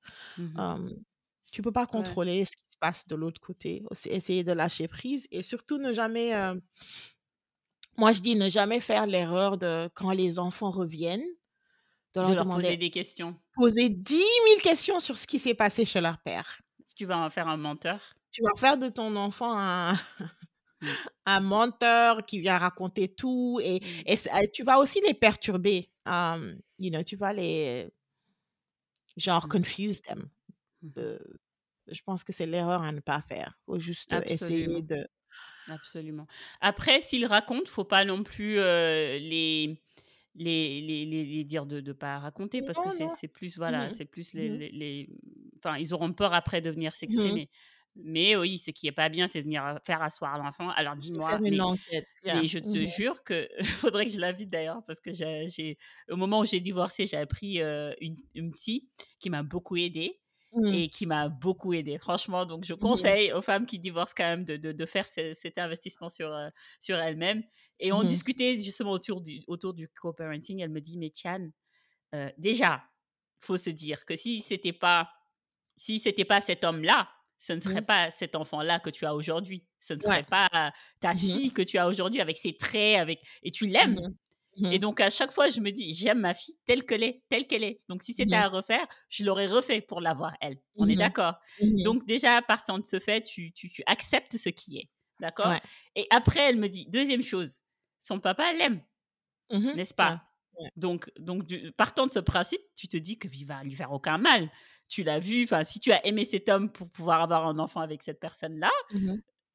[1.51, 3.83] tu peux pas contrôler ce qui se passe de l'autre côté.
[4.05, 6.33] Essayer de lâcher prise et surtout ne jamais...
[7.97, 11.23] moi, je dis ne jamais faire l'erreur de quand les enfants reviennent
[12.21, 13.35] de leur, poser des questions.
[13.55, 14.25] Poser 10 000
[14.61, 16.61] questions sur ce qui s'est passé chez leur père.
[16.85, 18.15] Si tu vas en faire un menteur.
[18.31, 19.97] Tu vas faire de ton enfant un, mmh.
[21.25, 24.39] un menteur qui vient raconter tout et, mmh.
[24.41, 25.89] et, tu vas aussi les perturber.
[26.79, 27.89] you know, tu vas les
[29.17, 29.49] genre mmh.
[29.49, 30.29] confuse them.
[30.97, 31.19] Euh,
[31.87, 33.57] je pense que c'est l'erreur à ne pas faire.
[33.65, 35.07] Faut juste essayer de.
[35.67, 36.27] Absolument.
[36.61, 39.81] Après, s'ils racontent, faut pas non plus euh, les
[40.35, 44.05] les, les, les, dire de ne pas raconter parce que c'est plus voilà mmh c'est
[44.05, 44.37] plus mmh.
[44.37, 45.09] les, les,
[45.57, 46.95] enfin ils auront peur après de venir mmh.
[46.95, 47.49] s'exprimer.
[47.95, 50.69] Mais oui ce qui est pas bien c'est de venir faire asseoir l'enfant.
[50.69, 55.11] Alors dis-moi mais, mais, je te jure que faudrait que je l'invite d'ailleurs parce que
[55.11, 55.77] j'ai
[56.09, 60.19] au moment où j'ai divorcé j'ai appris une, une psy qui m'a beaucoup aidée
[60.53, 60.73] Mmh.
[60.73, 62.45] et qui m'a beaucoup aidé, franchement.
[62.45, 63.13] Donc, je Mmh.
[63.13, 66.33] conseille aux femmes qui divorcent quand même de, de, de faire ce- cet investissement sur,
[66.33, 67.43] euh, sur elles-mêmes.
[67.79, 68.05] Et on Mmh.
[68.05, 70.61] discutait justement autour du, autour du co-parenting.
[70.61, 71.49] Elle me dit, mais Tian,
[72.15, 72.83] euh, déjà,
[73.41, 75.09] faut se dire que si c'était pas,
[75.77, 77.85] si c'était pas cet homme-là, ce ne serait Mmh.
[77.85, 79.67] pas cet enfant-là que tu as aujourd'hui.
[79.79, 80.25] Ce ne serait Ouais.
[80.25, 83.99] pas ta fille que tu as aujourd'hui avec ses traits, avec et tu l'aimes.
[84.71, 87.47] Et donc, à chaque fois, je me dis, j'aime ma fille telle qu'elle est, telle
[87.47, 87.81] qu'elle est.
[87.89, 88.43] Donc, si c'était Mhm.
[88.43, 90.57] à refaire, je l'aurais refait pour l'avoir, elle.
[90.75, 90.99] On est Mhm.
[90.99, 91.35] d'accord.
[91.83, 94.89] Donc, déjà, partant de ce fait, tu, tu, tu acceptes ce qui est.
[95.19, 95.49] D'accord?
[95.49, 95.61] Ouais.
[95.95, 97.61] Et après, elle me dit, deuxième chose,
[97.99, 98.81] son papa l'aime,
[99.75, 100.23] n'est-ce pas?
[100.59, 100.69] Ouais.
[100.75, 104.17] Donc, donc du- partant de ce principe, tu te dis qu'il va lui faire aucun
[104.19, 104.49] mal.
[104.87, 107.79] Tu l'as vu, enfin, si tu as aimé cet homme pour pouvoir avoir un enfant
[107.81, 108.69] avec cette personne-là.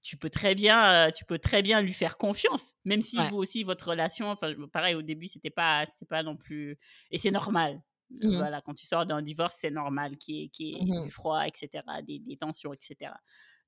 [0.02, 3.28] Tu peux très bien, tu peux très bien lui faire confiance, même si Ouais.
[3.28, 6.78] vous aussi votre relation, enfin pareil au début c'était pas, c'était pas non plus,
[7.10, 7.80] et c'est normal.
[8.10, 8.36] Mhm.
[8.36, 11.04] Voilà, quand tu sors d'un divorce, c'est normal qu'il y ait, qu'il y ait Mhm.
[11.04, 13.12] du froid, etc., des, des tensions, etc.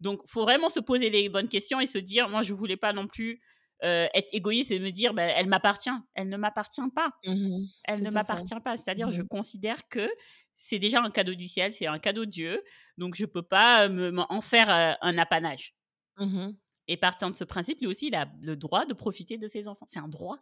[0.01, 2.95] Donc, faut vraiment se poser les bonnes questions et se dire, moi, je voulais pas
[2.95, 3.43] non plus
[3.83, 5.91] euh, être égoïste et me dire, ben, elle m'appartient.
[6.15, 7.11] Elle ne m'appartient pas.
[7.27, 7.67] Mhm.
[7.85, 8.77] Elle ne m'appartient pas.
[8.79, 10.09] C'est-à-dire, je considère que
[10.57, 12.63] c'est déjà un cadeau du ciel, c'est un cadeau de Dieu,
[12.99, 15.75] donc je peux pas me, me- en faire euh, un apanage.
[16.21, 16.57] Mhm.
[16.89, 19.69] Et partant de ce principe, lui aussi, il a le droit de profiter de ses
[19.69, 19.87] enfants.
[19.89, 20.39] C'est un droit.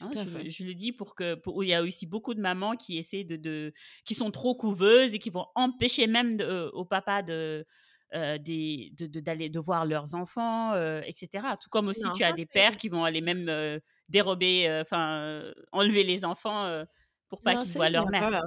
[0.00, 0.10] Hein,
[0.48, 3.24] je, le dis pour que pour- il y a aussi beaucoup de mamans qui essaient
[3.24, 3.72] de, de
[4.04, 7.66] qui sont trop couveuses et qui vont empêcher même de- euh, au papa de
[8.14, 11.56] euh, de de- d'aller de, voir leurs enfants, euh, etc.
[11.60, 15.42] Tout comme aussi Non, tu as des pères qui vont aller même euh, dérober, enfin
[15.72, 16.84] enlever les enfants
[17.28, 18.42] pour pas qu'ils voient leur mère.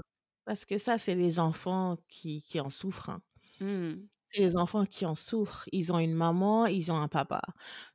[0.45, 3.10] Parce que ça, c'est les enfants qui, qui en souffrent.
[3.10, 3.21] hein.
[3.60, 4.05] Hmm.
[4.34, 5.67] C'est les enfants qui en souffrent.
[5.72, 7.41] Ils ont une maman, ils ont un papa.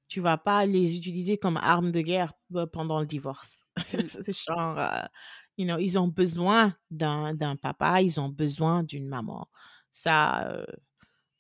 [0.09, 3.65] Tu vas pas les utiliser comme arme de guerre euh, pendant le divorce.
[4.23, 5.01] C'est genre, euh,
[5.59, 9.49] you know, ils ont besoin d'un d'un papa, ils ont besoin d'une maman.
[9.93, 10.67] Ça, euh,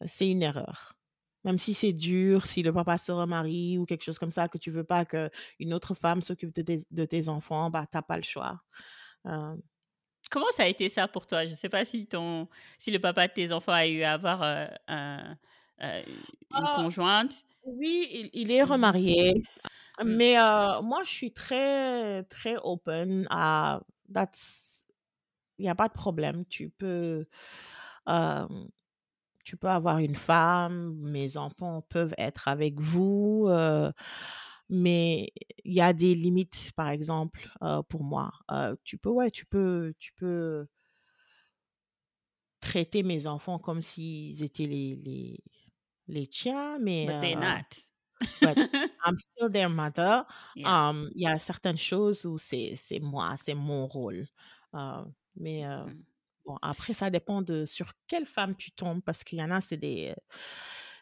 [0.06, 0.94] c'est une erreur.
[1.44, 4.58] Même si c'est dur, si le papa se remarie ou quelque chose comme ça, que
[4.58, 5.30] tu veux pas que
[5.60, 8.60] une autre femme s'occupe de tes, de tes enfants, bah t'as pas le choix.
[9.26, 9.56] Euh,
[10.30, 11.46] Comment ça a été ça pour toi?
[11.46, 14.42] Je sais pas si ton si le papa de tes enfants a eu à avoir
[14.42, 15.36] euh, un-
[15.82, 16.02] euh,
[16.50, 17.32] une Ah, conjointe.
[17.64, 19.34] oui, il, il est remarié,
[20.04, 20.16] Mm.
[20.18, 23.80] mais euh, moi je suis très très open à
[24.12, 24.86] that's
[25.58, 26.44] il n'y a pas de problème.
[26.46, 27.26] Tu peux
[29.44, 33.92] tu peux avoir une femme, mes enfants peuvent être avec vous, euh,
[34.68, 35.32] mais
[35.64, 38.32] il y a des limites, par exemple, euh, pour moi.
[38.50, 40.66] Euh, tu peux, ouais, tu peux, tu peux
[42.60, 45.38] traiter mes enfants comme s'ils étaient les, les,
[46.08, 47.78] les tiens, mais But they're euh, not.
[48.40, 48.58] but
[49.04, 50.26] I'm still their mother.
[50.54, 50.72] Yeah.
[50.90, 54.26] Um, Il y a certaines choses où c'est c'est moi, c'est mon rôle.
[55.36, 56.06] Mais Mhm.
[56.46, 59.60] Bon, après, ça dépend de sur quelle femme tu tombes, parce qu'il y en a,
[59.60, 60.14] c'est des,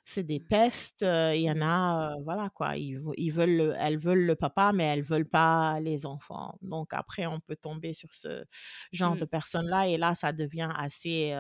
[0.04, 1.02] c'est des pestes.
[1.02, 4.24] euh, Il y en a, euh, voilà quoi, ils, ve- ils veulent, le- elles veulent
[4.26, 6.58] le papa, mais elles veulent pas les enfants.
[6.62, 8.44] Donc après, on peut tomber sur ce
[8.92, 9.28] genre de Mm.
[9.28, 11.32] personnes-là, et là, ça devient assez,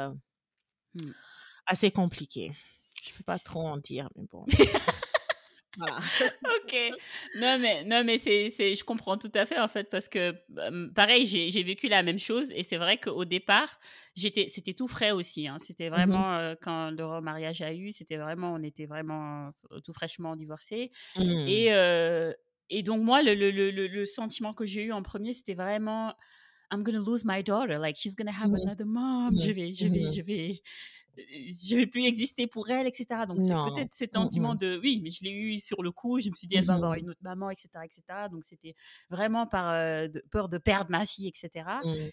[0.94, 1.12] Mm.
[1.66, 2.52] assez compliqué.
[3.02, 4.44] Je peux pas trop en dire, mais bon,
[5.76, 5.98] voilà.
[6.62, 6.76] Ok.
[7.34, 10.34] Non, mais, non, mais c'est, c'est, je comprends tout à fait, en fait, parce que,
[10.94, 12.50] pareil, j'ai, j'ai vécu la même chose.
[12.54, 13.78] Et c'est vrai qu'au départ,
[14.14, 15.48] j'étais, c'était tout frais aussi.
[15.48, 15.58] hein.
[15.58, 19.50] C'était Mhm, vraiment, euh, quand le remariage a eu, c'était vraiment, on était vraiment
[19.84, 20.90] tout fraîchement divorcés.
[21.16, 22.32] mm, Et, euh,
[22.70, 26.14] et donc, moi, le, le, le, le- sentiment que j'ai eu en premier, c'était vraiment,
[26.72, 27.78] I'm gonna lose my daughter.
[27.78, 29.38] Like, she's gonna have mhm, another mom.
[29.38, 30.62] Je mhm, vais, je vais, je vais,
[31.16, 33.06] je vais plus exister pour elle, etc.
[33.26, 35.90] Donc, c'est peut-être cet mm, sentiment mm, de, oui, mais je l'ai eu sur le
[35.90, 36.20] coup.
[36.20, 38.02] Je me suis dit, elle va avoir une autre maman, etc., etc.
[38.30, 38.74] Donc, c'était
[39.10, 41.66] vraiment par euh, de- peur de perdre ma fille, etc.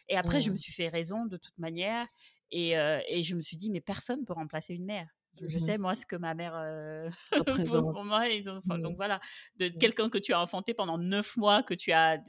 [0.09, 2.07] Et après, je me suis fait raison de toute manière.
[2.51, 5.07] Et, euh, et je me suis dit, mais personne ne peut remplacer une mère.
[5.39, 7.09] Je je sais, moi, ce que ma mère euh,
[7.93, 8.29] pour, moi.
[8.29, 9.19] Et donc, enfin, donc voilà,
[9.57, 12.21] de quelqu'un que tu as enfanté pendant neuf mois, que tu as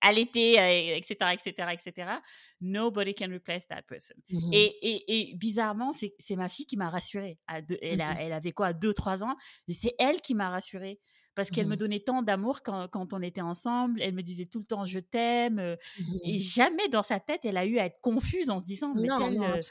[0.00, 2.20] allaité, euh, etc., etc., etc.
[2.60, 4.14] Nobody can replace that person.
[4.28, 7.38] mhm, Et, et, et bizarrement, c'est ma fille qui m'a rassurée.
[7.46, 9.36] À deux- elle, a, mhm, elle avait quoi, deux, trois ans
[9.68, 11.00] Et c'est elle qui m'a rassurée.
[11.34, 14.00] Parce qu'elle me mhm, donnait tant d'amour quand, quand on était ensemble.
[14.00, 15.58] Elle me disait tout le temps je t'aime.
[15.58, 15.76] euh,
[16.22, 19.08] Et jamais dans sa tête, elle a eu à être confuse en se disant mais
[19.08, 19.62] Non, telle, non, euh,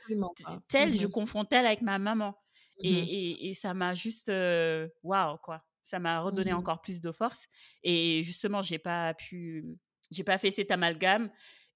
[0.68, 2.36] telle je confonds telle avec ma maman.
[2.84, 3.00] Et,
[3.32, 5.64] et, et ça m'a juste euh, waouh quoi.
[5.82, 7.46] Ça m'a redonné encore plus de force.
[7.84, 9.64] Et justement, j'ai pas pu,
[10.12, 11.32] j'ai pas fait cet amalgame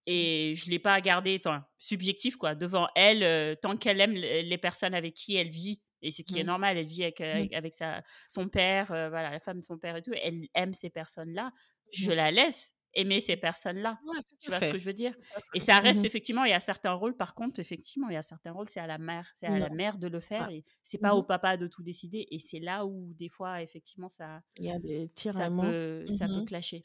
[0.06, 4.42] et je l'ai pas gardé, enfin subjectif quoi, devant elle euh, tant qu'elle aime le-
[4.42, 5.82] les personnes avec qui elle vit.
[6.02, 8.48] Et ce qui est mhm, normal, elle vit avec, euh, mhm, avec, avec sa, son
[8.48, 10.14] père, euh, voilà, la femme de son père et tout.
[10.14, 11.52] Elle aime ces personnes-là.
[11.92, 14.00] Je mhm, la laisse aimer ces personnes-là.
[14.06, 15.14] Ouais, Tu vois ce que je veux dire?
[15.54, 16.06] Et ça reste Mhm.
[16.06, 18.80] effectivement, il y a certains rôles, par contre, effectivement, il y a certains rôles, c'est
[18.80, 19.76] à la mère, c'est à la Non.
[19.76, 20.58] mère de le faire, Ouais.
[20.58, 24.10] et c'est pas au papa de tout décider, et c'est là où des fois, effectivement,
[24.10, 26.84] ça, Il y a des ça peut, ça peut clasher.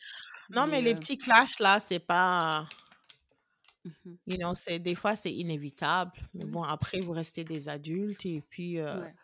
[0.50, 2.68] Non, mais Mais les euh, petits clashs là, c'est pas.
[4.27, 6.12] You know, c'est des fois c'est inévitable.
[6.33, 9.14] Mais bon, après vous restez des adultes et puis euh, ouais,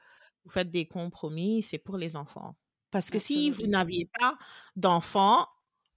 [0.44, 1.62] vous faites des compromis.
[1.62, 2.56] C'est pour les enfants.
[2.90, 4.36] Parce que si vous n'aviez pas
[4.76, 5.46] d'enfants,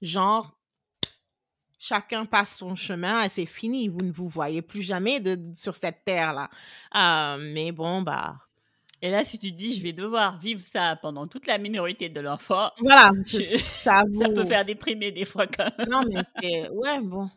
[0.02, 0.58] genre
[1.86, 3.90] chacun passe son chemin et c'est fini.
[3.90, 7.38] Vous ne vous voyez plus jamais de, sur cette terre là.
[7.38, 8.38] mais bon, bah
[9.02, 12.22] Et là, si tu dis, je vais devoir vivre ça pendant toute la minorité de
[12.22, 15.90] l'enfant, voilà, je- ça ça peut faire déprimer des fois quand même.
[15.90, 17.30] Non, mais c'est ouais bon.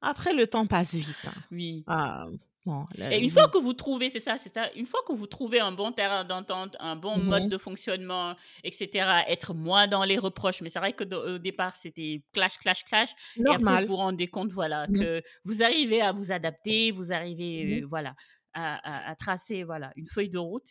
[0.00, 1.14] Après le temps passe vite.
[1.26, 1.34] hein.
[1.50, 1.84] Oui.
[1.86, 2.26] Ah,
[2.66, 5.26] bon, Et une fois que vous trouvez, c'est ça, c'est ça, une fois que vous
[5.26, 7.48] trouvez un bon terrain d'entente, un bon mode Mhm.
[7.48, 12.22] de fonctionnement, etc., être moins dans les reproches, mais c'est vrai que au départ, c'était
[12.32, 13.10] clash, clash, clash,
[13.46, 13.78] et après, normal.
[13.78, 14.94] vous vous rendez compte, voilà, Mhm.
[14.94, 17.82] que vous arrivez à vous adapter, vous arrivez, Mhm.
[17.82, 18.14] euh, voilà,
[18.54, 18.76] à,
[19.08, 20.68] à- à tracer, voilà, une feuille de route,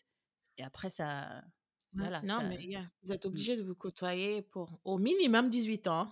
[0.57, 1.41] et après, ça,
[1.97, 5.49] voilà, Non, ça, mais yeah, vous êtes mm, obligé de vous côtoyer pour au minimum
[5.49, 6.09] 18 ans.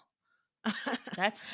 [1.15, 1.45] That's,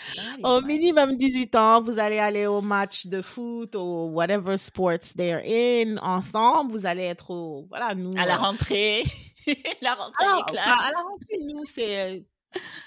[0.44, 5.42] Au minimum 18 ans, vous allez aller au match de foot ou whatever sports they're
[5.46, 6.72] in ensemble.
[6.72, 7.66] Vous allez être au.
[7.70, 8.12] Voilà, nous.
[8.18, 9.04] À la euh, rentrée,
[9.82, 10.86] la rentrée alors, des enfin, classes.
[10.88, 12.20] à la rentrée, nous, c'est euh,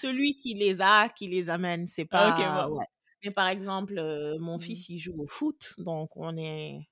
[0.01, 1.87] celui qui les a, qui les amène.
[1.87, 2.69] C'est pas.
[2.69, 2.85] Ouais.
[3.25, 5.75] Mais par exemple, euh, mon Mm, fils, il joue au foot.
[5.79, 6.89] Donc, on est,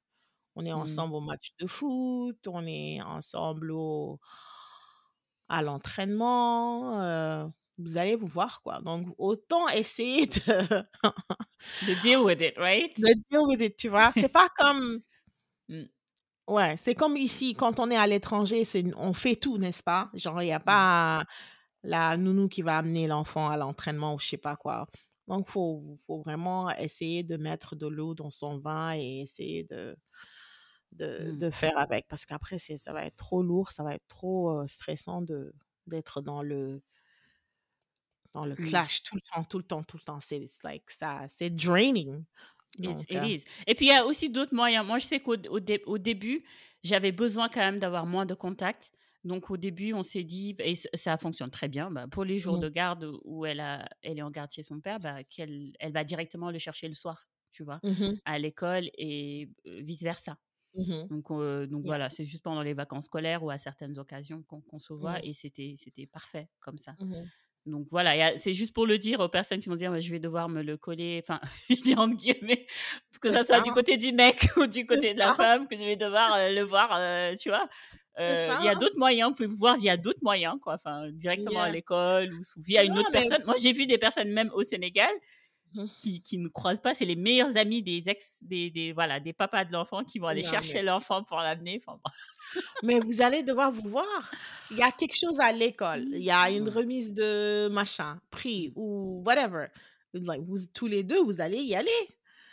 [0.57, 2.39] on est mm, ensemble au match de foot.
[2.49, 4.21] On est ensemble au,
[5.49, 7.01] à l'entraînement.
[7.01, 7.47] euh,
[7.79, 8.81] vous allez vous voir, quoi.
[8.81, 10.85] Donc, autant essayer de,
[11.83, 12.93] De deal with it, right?
[12.97, 14.13] de deal with it, tu vois?
[14.13, 15.01] C'est pas comme.
[15.71, 15.85] Mm,
[16.49, 20.11] Ouais, c'est comme ici, quand on est à l'étranger, c'est, on fait tout, n'est-ce pas?
[20.15, 21.25] Genre, il n'y a mm, pas
[21.85, 24.87] la nounou qui va amener l'enfant à l'entraînement ou je sais pas quoi.
[25.29, 29.65] Donc, il faut, faut vraiment essayer de mettre de l'eau dans son vin et essayer
[29.65, 29.97] de,
[30.93, 31.39] de, mm.
[31.39, 32.07] de faire avec.
[32.09, 35.53] Parce qu'après, ça va être trop lourd, ça va être trop euh, stressant de,
[35.87, 36.83] d'être dans le,
[38.35, 40.21] dans le clash tout le temps, tout le temps, tout le temps.
[40.21, 42.25] C'est like ça, c'est draining.
[42.83, 43.45] It, Donc, it euh, is.
[43.67, 44.85] Et puis, il y a aussi d'autres moyens.
[44.87, 46.45] Moi, je sais qu'au au dé- au début,
[46.83, 48.91] j'avais besoin quand même d'avoir moins de contacts.
[49.25, 52.59] Donc, au début, on s'est dit, et ça fonctionne très bien, bah, pour les jours
[52.59, 55.73] mhm, de garde où elle, a, elle est en garde chez son père, bah, qu'elle
[55.81, 60.37] elle va directement le chercher le soir, tu vois, mhm, à l'école et vice-versa.
[60.75, 61.11] mhm.
[61.11, 61.87] Donc, euh, donc Yeah.
[61.87, 65.25] voilà, c'est juste pendant les vacances scolaires ou à certaines occasions qu'on se voit Mhm,
[65.25, 66.97] et c'était c'était parfait comme ça.
[67.67, 70.19] Donc voilà, c'est juste pour le dire aux personnes qui vont dire Ouais, je vais
[70.19, 72.67] devoir me le coller, enfin, je dis entre guillemets,
[73.21, 75.83] que ça soit du côté du mec ou du côté de la femme, que je
[75.85, 77.69] vais devoir euh, le voir, euh, tu vois?
[78.21, 78.59] Euh, ça.
[78.61, 78.75] Il y a hein.
[78.79, 82.43] d'autres moyens, vous pouvez me voir via d'autres moyens, quoi, enfin, directement à l'école ou
[82.43, 83.45] sous- via une Non, autre mais personne.
[83.45, 85.11] Moi, j'ai vu des personnes même au Sénégal
[85.75, 85.89] Mhm.
[86.01, 89.33] qui, qui ne croisent pas, c'est les meilleurs amis des ex, des, des, voilà, des
[89.33, 91.81] papas de l'enfant qui vont aller non, chercher mais, l'enfant pour l'amener.
[91.85, 92.11] Enfin, bon.
[92.83, 94.33] Mais vous allez devoir vous voir.
[94.71, 96.05] Il y a quelque chose à l'école.
[96.13, 96.75] Il y a une Ouais.
[96.75, 99.67] remise de machin, prix ou whatever.
[100.15, 101.91] Vous, tous les deux, vous allez y aller.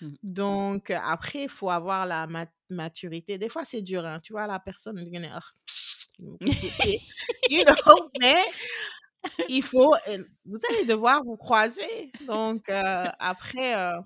[0.01, 0.09] Mm.
[0.23, 3.37] Donc, euh, après, il faut avoir la ma- maturité.
[3.37, 4.05] Des fois, c'est dur.
[4.05, 4.19] Hein.
[4.23, 5.39] Tu vois, la personne, dit, Ah,
[7.49, 8.43] you know, mais
[9.49, 12.11] il faut, euh, vous allez devoir vous croiser.
[12.27, 13.99] Donc, euh, après, euh,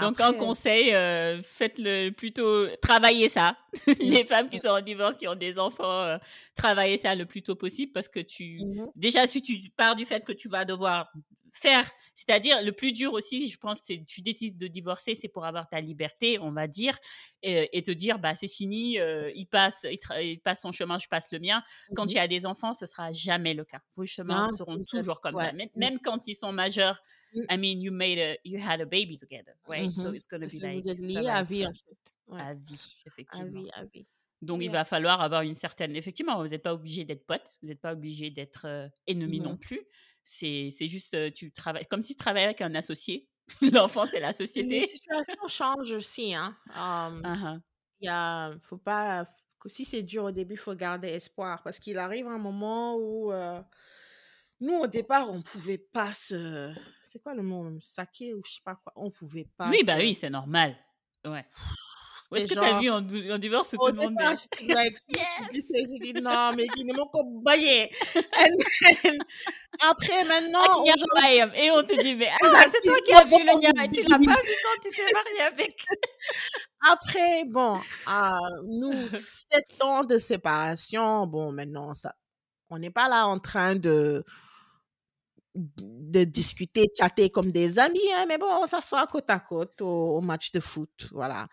[0.00, 3.56] Donc, un après, conseil, euh, faites-le plutôt, travaillez ça.
[4.00, 6.18] Les femmes qui sont en divorce, qui ont des enfants, euh,
[6.54, 8.60] travaillez ça le plus tôt possible parce que tu.
[8.64, 11.12] mhm, Déjà, si tu pars du fait que tu vas devoir
[11.56, 15.44] faire, c'est-à-dire le plus dur aussi, je pense, c'est tu décides de divorcer, c'est pour
[15.44, 16.96] avoir ta liberté, on va dire,
[17.42, 19.86] et, et te dire, bah, c'est fini, euh, il, passe,
[20.20, 21.62] il, passe son chemin, je passe le mien.
[21.94, 23.80] Quand il y a des enfants, ce sera jamais le cas.
[23.96, 25.46] Vos chemins Non, seront toujours comme ouais.
[25.46, 25.52] ça.
[25.52, 27.02] Même, mm, même quand ils sont majeurs,
[27.34, 29.94] mm, I mean, you made a, you had a baby together, right?
[29.94, 31.96] So it's gonna be Parce que like, vous êtes liés à vie, en fait.
[32.28, 32.40] Ouais.
[32.40, 33.60] à vie, À effectivement.
[33.60, 34.06] vie, à vie.
[34.42, 35.96] Donc, il va falloir avoir une certaine.
[35.96, 39.56] Effectivement, vous n'êtes pas obligé d'être pote, vous n'êtes pas obligé d'être euh, ennemi non
[39.56, 39.80] plus.
[40.24, 43.28] C'est juste, tu travailles comme si tu travaillais avec un associé.
[43.62, 44.86] L'enfant, c'est la Les société.
[44.86, 46.56] situations changent aussi, hein.
[46.74, 47.62] Um.
[48.00, 49.26] Il y a, faut pas,
[49.64, 53.32] si c'est dur au début, il faut garder espoir parce qu'il arrive un moment où
[53.32, 53.62] euh,
[54.60, 58.60] nous, au départ, on pouvait pas se, c'est quoi le mot, saquer ou je sais
[58.64, 60.76] pas quoi, on pouvait pas Oui, bah oui, c'est normal.
[61.24, 61.44] Ouais.
[62.30, 64.48] Où est-ce c'était que genre, vu en, en divorce tout au le monde départ, est-
[64.58, 65.66] j'étais like, Yes!
[65.72, 67.90] j'ai dit non, mais qui ne m'ont pas baillé.
[69.80, 70.84] Après, maintenant,
[71.14, 71.52] Bayam.
[71.54, 74.18] Et on te dit, mais ah, c'est toi qui as vu le et tu l'as
[74.18, 75.84] pas vu quand tu t'es marié avec.
[76.80, 82.14] Après, bon, ah, nous, sept ans de séparation, bon, maintenant, ça,
[82.70, 84.24] on n'est pas là en train de
[85.56, 90.16] de discuter, chatter comme des amis, hein, mais bon, on s'assoit côte à côte au,
[90.18, 91.48] au match de foot, voilà.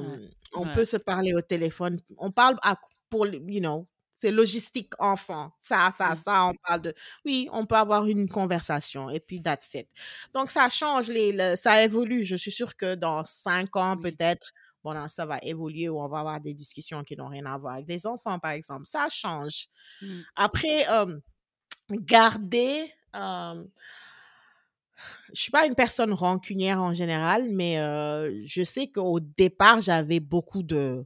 [0.00, 0.74] Ouais, on ouais.
[0.74, 2.00] peut se parler au téléphone.
[2.18, 2.76] On parle à,
[3.10, 5.52] pour, you know, c'est logistique enfant.
[5.60, 6.16] Ça, ça, Mm.
[6.16, 6.94] ça, on parle de...
[7.26, 9.88] Oui, on peut avoir une conversation et puis that's it.
[10.32, 12.24] Donc, ça change, les, le- ça évolue.
[12.24, 14.10] Je suis sûre que dans cinq ans, Oui.
[14.12, 17.44] peut-être, bon, là, ça va évoluer ou on va avoir des discussions qui n'ont rien
[17.44, 18.86] à voir avec les enfants, par exemple.
[18.86, 19.66] Ça change.
[20.00, 20.20] Mm.
[20.36, 21.18] Après, euh,
[21.90, 22.90] garder...
[23.16, 23.64] euh,
[25.32, 30.20] je suis pas une personne rancunière en général, mais euh, je sais qu'au départ, j'avais
[30.20, 31.04] beaucoup de...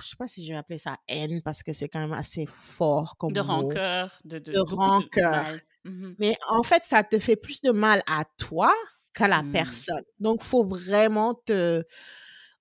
[0.00, 2.46] Je sais pas si je vais appeler ça haine parce que c'est quand même assez
[2.46, 3.46] fort comme De mot.
[3.46, 5.30] rancœur, de, de De beaucoup de rancœur.
[5.44, 5.60] mal.
[5.84, 6.16] Mhm.
[6.18, 8.72] Mais en fait, ça te fait plus de mal à toi
[9.14, 9.52] qu'à la Mm.
[9.52, 10.02] personne.
[10.18, 11.84] Donc, faut vraiment te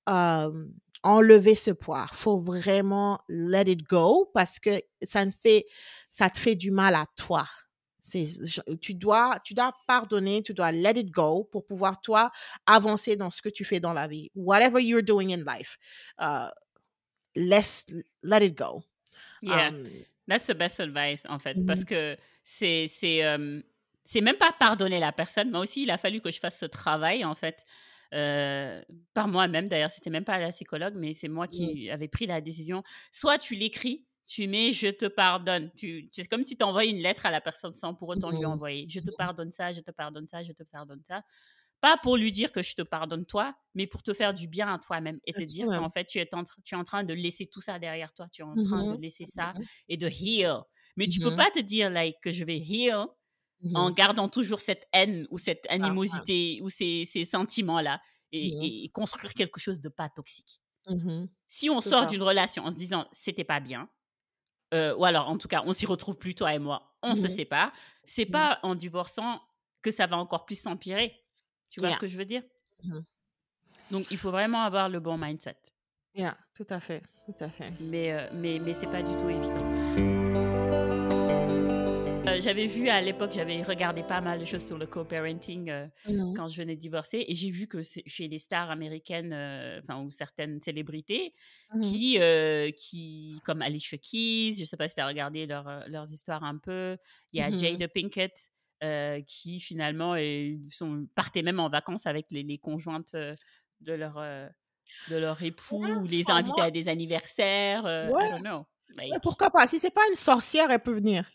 [0.09, 0.65] euh,
[1.03, 2.07] enlever ce poids.
[2.11, 4.71] Faut vraiment let it go parce que
[5.03, 5.65] ça ne fait,
[6.11, 7.45] ça te fait du mal à toi.
[8.81, 12.31] Tu dois, tu dois pardonner, tu dois let it go pour pouvoir toi
[12.65, 14.31] avancer dans ce que tu fais dans la vie.
[14.35, 15.77] Whatever you're doing in life,
[16.19, 16.49] uh,
[17.35, 17.85] let's
[18.23, 18.83] let it go.
[19.41, 19.69] Yeah.
[19.69, 19.85] Um,
[20.29, 23.61] That's the best advice, en fait, parce mhm, que c'est c'est euh,
[24.05, 26.67] c'est même pas pardonner la personne, mais aussi il a fallu que je fasse ce
[26.67, 27.65] travail, en fait,
[28.13, 28.79] euh,
[29.15, 29.67] par moi-même.
[29.67, 32.83] D'ailleurs, c'était même pas la psychologue, mais c'est moi mm, qui avais pris la décision.
[33.11, 35.71] Soit tu l'écris, tu mets je te pardonne.
[35.75, 38.45] Tu, c'est comme si tu envoyais une lettre à la personne sans pour autant lui
[38.45, 38.87] mhm, envoyer.
[38.89, 41.23] Je te pardonne ça, je te pardonne ça, je te pardonne ça.
[41.81, 44.73] Pas pour lui dire que je te pardonne toi, mais pour te faire du bien
[44.73, 47.13] à toi-même et te dire qu'en fait, tu es, en, tu es en train de
[47.13, 48.27] laisser tout ça derrière toi.
[48.31, 49.55] Tu es en train de laisser ça
[49.87, 50.55] et de heal.
[50.97, 53.05] Mais tu peux mhm, pas te dire like, que je vais heal
[53.73, 58.01] en gardant toujours cette haine ou cette Ah, animosité ou ces, ces sentiments-là
[58.31, 60.61] et, Mhm, et construire quelque chose de pas toxique.
[61.47, 63.89] Si on Tout sort d'une relation en se disant c'était pas bien,
[64.73, 67.27] euh, ou alors en tout cas on s'y retrouve plus toi et moi, on se
[67.27, 67.71] Mhm, sépare,
[68.03, 68.31] c'est mhm.
[68.31, 69.41] pas en divorçant
[69.81, 71.15] que ça va encore plus s'empirer.
[71.69, 72.43] Tu vois ce que je veux dire?
[72.83, 73.03] Mhm.
[73.91, 75.57] Donc il faut vraiment avoir le bon mindset.
[76.15, 77.71] Yeah, tout à fait, tout à fait.
[77.79, 79.78] Mais, euh, mais, mais c'est pas du tout évident.
[82.39, 85.87] Euh, j'avais vu à l'époque, j'avais regardé pas mal de choses sur le co-parenting euh,
[86.05, 89.79] Mhm, quand je venais de divorcer et j'ai vu que chez les stars américaines, euh,
[89.81, 91.33] enfin ou certaines célébrités,
[91.73, 95.87] mhm, qui, euh, qui comme Alicia Keys, je sais pas si tu as regardé leur,
[95.87, 96.97] leurs histoires un peu,
[97.33, 97.55] il y a mhm.
[97.55, 98.49] Jada Pinkett
[99.27, 100.15] qui finalement
[100.69, 104.15] sont, partaient même en vacances avec les, les conjointes de leur,
[105.07, 108.65] de leur époux Ouais, ou les moi, à des anniversaires, euh, I ouais, don't know.
[109.11, 109.67] ouais, Like, pourquoi pas?
[109.67, 111.29] Si c'est pas une sorcière, elle peut venir.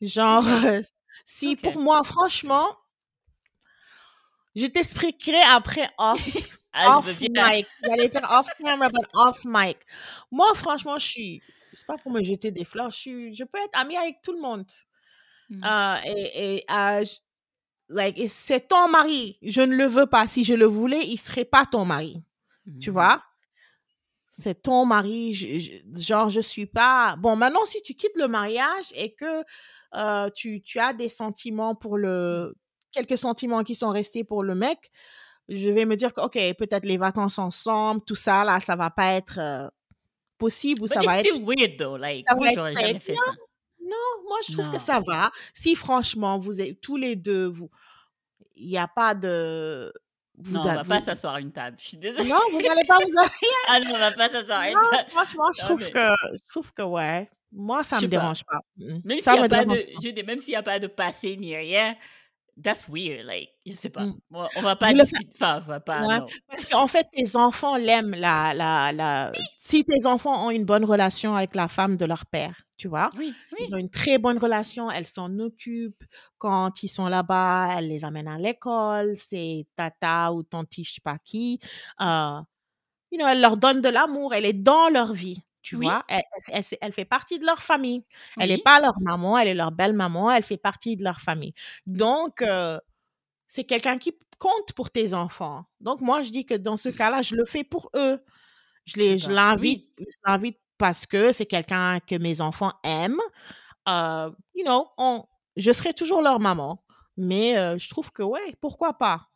[0.00, 0.84] Genre, ok,
[1.24, 1.60] si ok.
[1.62, 2.76] pour moi, franchement,
[4.54, 6.20] je t'expliquerai après off,
[6.72, 7.66] Ah, off mic.
[7.82, 9.78] J'allais dire off camera, but off mic.
[10.30, 11.42] Moi, franchement, je suis,
[11.72, 14.32] c'est pas pour me jeter des fleurs, je suis, je peux être amie avec tout
[14.32, 14.66] le monde.
[15.50, 15.64] Mhm.
[15.64, 17.04] Euh, et, et euh,
[17.88, 19.38] like, et c'est ton mari.
[19.42, 20.28] Je ne le veux pas.
[20.28, 22.22] Si je le voulais, il serait pas ton mari.
[22.80, 22.92] Tu Mhm.
[22.94, 23.24] vois?
[24.30, 25.32] C'est ton mari.
[25.32, 27.16] je- je- genre, je suis pas.
[27.16, 29.42] Bon, maintenant, si tu quittes le mariage et que
[29.94, 32.54] euh, tu, tu as des sentiments pour le.
[32.92, 34.90] Quelques sentiments qui sont restés pour le mec,
[35.48, 38.90] je vais me dire que, OK, peut-être les vacances ensemble, tout ça, là, ça va
[38.90, 39.68] pas être euh,
[40.38, 41.38] possible ou ça va être.
[41.42, 41.96] weird though.
[41.98, 43.32] Like, Ça va être jamais fait Non, ça.
[43.82, 45.30] non, moi, je trouve que ça va.
[45.52, 47.68] Si franchement, vous êtes tous les deux, vous.
[48.56, 49.92] Il n'y a pas de.
[50.40, 51.76] Vous Non, on va pas s'asseoir à une table.
[51.80, 52.28] Je suis désolée.
[52.28, 53.12] Non, vous n'allez pas vous.
[53.68, 55.10] Ah non, on va pas s'asseoir à une Non, table.
[55.10, 57.28] franchement, je trouve que, je trouve que ouais.
[57.52, 58.16] Moi, ça je me pas.
[58.16, 58.60] dérange pas.
[59.04, 61.96] Même s'il y a pas de, je même s'il a pas de passé ni rien,
[62.62, 63.24] that's weird.
[63.24, 64.04] Like, je sais pas.
[64.06, 64.18] Mm.
[64.30, 65.28] Moi, on va pas discuter.
[65.34, 66.06] Enfin, on va pas.
[66.06, 66.18] Ouais.
[66.48, 68.14] Parce qu'en fait, tes enfants l'aiment.
[68.14, 69.32] La, la, la...
[69.58, 73.10] Si tes enfants ont une bonne relation avec la femme de leur père, tu vois,
[73.18, 76.04] Oui, ils ont une très bonne relation, elles s'en occupent.
[76.38, 81.00] Quand ils sont là-bas, elles les amènent à l'école, c'est tata ou tanti, je sais
[81.02, 81.58] pas qui.
[82.00, 82.40] Euh,
[83.10, 86.04] you know, elle leur donne de l'amour, elle est dans leur vie, tu Oui, vois.
[86.08, 88.04] Elle, elle- elle- elle fait partie de leur famille.
[88.40, 91.20] Elle n'est pas leur maman, elle est leur belle maman, elle fait partie de leur
[91.20, 91.52] famille.
[91.86, 91.96] Mm.
[91.96, 92.78] Donc, euh,
[93.46, 95.64] c'est quelqu'un qui compte pour tes enfants.
[95.80, 98.22] Donc, moi, je dis que dans ce cas-là, je le fais pour eux.
[98.86, 99.88] Je l'invite,
[100.40, 100.56] Oui.
[100.78, 103.20] parce que c'est quelqu'un que mes enfants aiment.
[103.88, 105.24] Euh, you know, on,
[105.56, 106.84] je serai toujours leur maman.
[107.16, 109.28] Mais euh, je trouve que, ouais, pourquoi pas?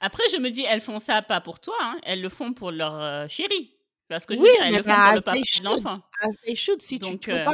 [0.00, 1.98] Après, je me dis, elles font ça pas pour toi, hein.
[2.04, 3.73] Elles le font pour leur euh, chéri.
[4.08, 6.00] Parce que je Oui, elles mais le as le papa de l'enfant.
[6.82, 7.44] Si tu, Donc, tu peux euh,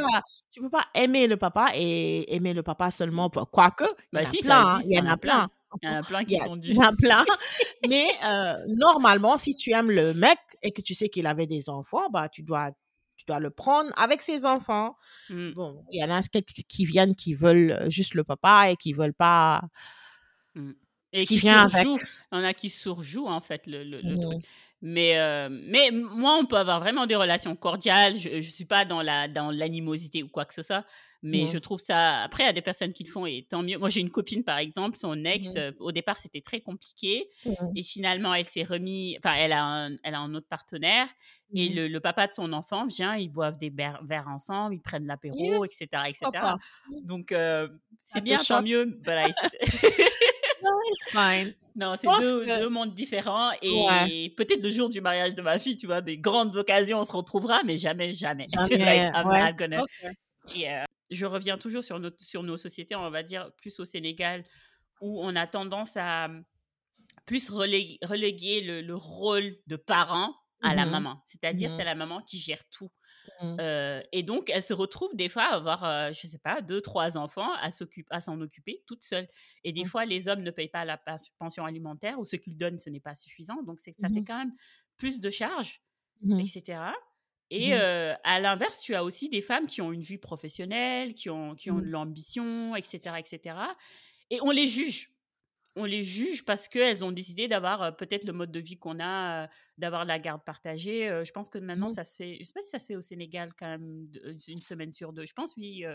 [0.61, 4.79] peux pas aimer le papa et aimer le papa seulement pour, quoique, bah si, hein,
[4.85, 5.47] il y en a plein.
[5.81, 6.73] Il y en a plein qui Yes, font il du.
[6.73, 7.25] y en a plein.
[7.87, 11.69] Mais euh, normalement, si tu aimes le mec et que tu sais qu'il avait des
[11.69, 12.71] enfants, bah tu dois,
[13.15, 14.95] tu dois le prendre avec ses enfants.
[15.29, 15.51] Mmh.
[15.53, 18.75] Bon, il y en a qui, qui viennent qui veulent euh, juste le papa et
[18.75, 19.61] qui veulent pas.
[20.55, 20.71] Mmh.
[21.13, 21.81] Et qui qui vient avec.
[21.81, 21.99] surjouent.
[22.31, 24.43] Il y en a qui surjouent, en fait, le, le- le truc.
[24.83, 28.17] Mais, euh, mais moi, on peut avoir vraiment des relations cordiales.
[28.17, 30.85] Je ne suis pas dans la dans l'animosité ou quoi que ce soit.
[31.23, 32.23] Mais je trouve ça.
[32.23, 33.77] Après, il y a des personnes qui le font et tant mieux.
[33.77, 37.29] Moi, j'ai une copine, par exemple, son ex, euh, au départ, c'était très compliqué.
[37.75, 39.17] Et finalement, elle s'est remis.
[39.23, 41.05] Enfin, elle a un, elle a un autre partenaire.
[41.53, 45.03] Et le, le papa de son enfant vient, ils boivent des verres ensemble, ils prennent
[45.03, 45.87] Yeah, l'apéro, etc.
[46.07, 46.19] etc.
[46.31, 46.57] papa.
[47.03, 47.67] Donc, euh,
[48.01, 48.85] c'est bien, tant mieux.
[48.85, 49.37] No, it's
[51.11, 51.53] fine.
[51.75, 52.59] non, c'est deux, que.
[52.61, 53.51] deux mondes différents.
[53.61, 54.09] Ouais.
[54.09, 57.03] Et peut-être le jour du mariage de ma fille, tu vois, des grandes occasions, on
[57.03, 58.45] se retrouvera, mais jamais, jamais.
[58.53, 59.11] like, Jamais.
[59.13, 59.51] I'm Ouais.
[59.51, 59.83] not gonna.
[59.83, 60.11] Ok.
[60.55, 63.85] Et, euh, je reviens toujours sur, notre, sur nos sociétés, on va dire plus au
[63.85, 64.43] Sénégal,
[65.01, 66.29] où on a tendance à
[67.25, 70.91] plus relé- reléguer le, le rôle de parent à la Mhm.
[70.91, 71.21] maman.
[71.25, 71.85] C'est-à-dire, c'est Mhm.
[71.85, 72.89] la maman qui gère tout.
[73.59, 76.81] Euh, et donc, elle se retrouve des fois à avoir, euh, je sais pas, deux,
[76.81, 79.27] trois enfants à s'occup- à s'en occuper toute seule.
[79.63, 79.85] Et des Mhm.
[79.85, 80.97] fois, les hommes ne payent pas la
[81.39, 83.61] pension alimentaire ou ce qu'ils donnent, ce n'est pas suffisant.
[83.63, 84.25] Donc, c'est ça fait Mhm.
[84.25, 84.53] quand même
[84.97, 85.81] plus de charges,
[86.37, 86.93] etc.
[87.49, 91.29] Et euh, à l'inverse, tu as aussi des femmes qui ont une vie professionnelle, qui
[91.29, 93.75] ont, qui ont de l'ambition, etc., etc.
[94.29, 95.11] Et on les juge.
[95.77, 98.99] On les juge parce qu'elles ont décidé d'avoir euh, peut-être le mode de vie qu'on
[98.99, 99.47] a, euh,
[99.77, 101.07] d'avoir la garde partagée.
[101.09, 101.95] Euh, je pense que maintenant, Mhm.
[101.95, 102.37] ça se fait.
[102.39, 104.09] Je sais pas si ça se fait au Sénégal quand même
[104.47, 105.25] une semaine sur deux.
[105.25, 105.85] Je pense, oui,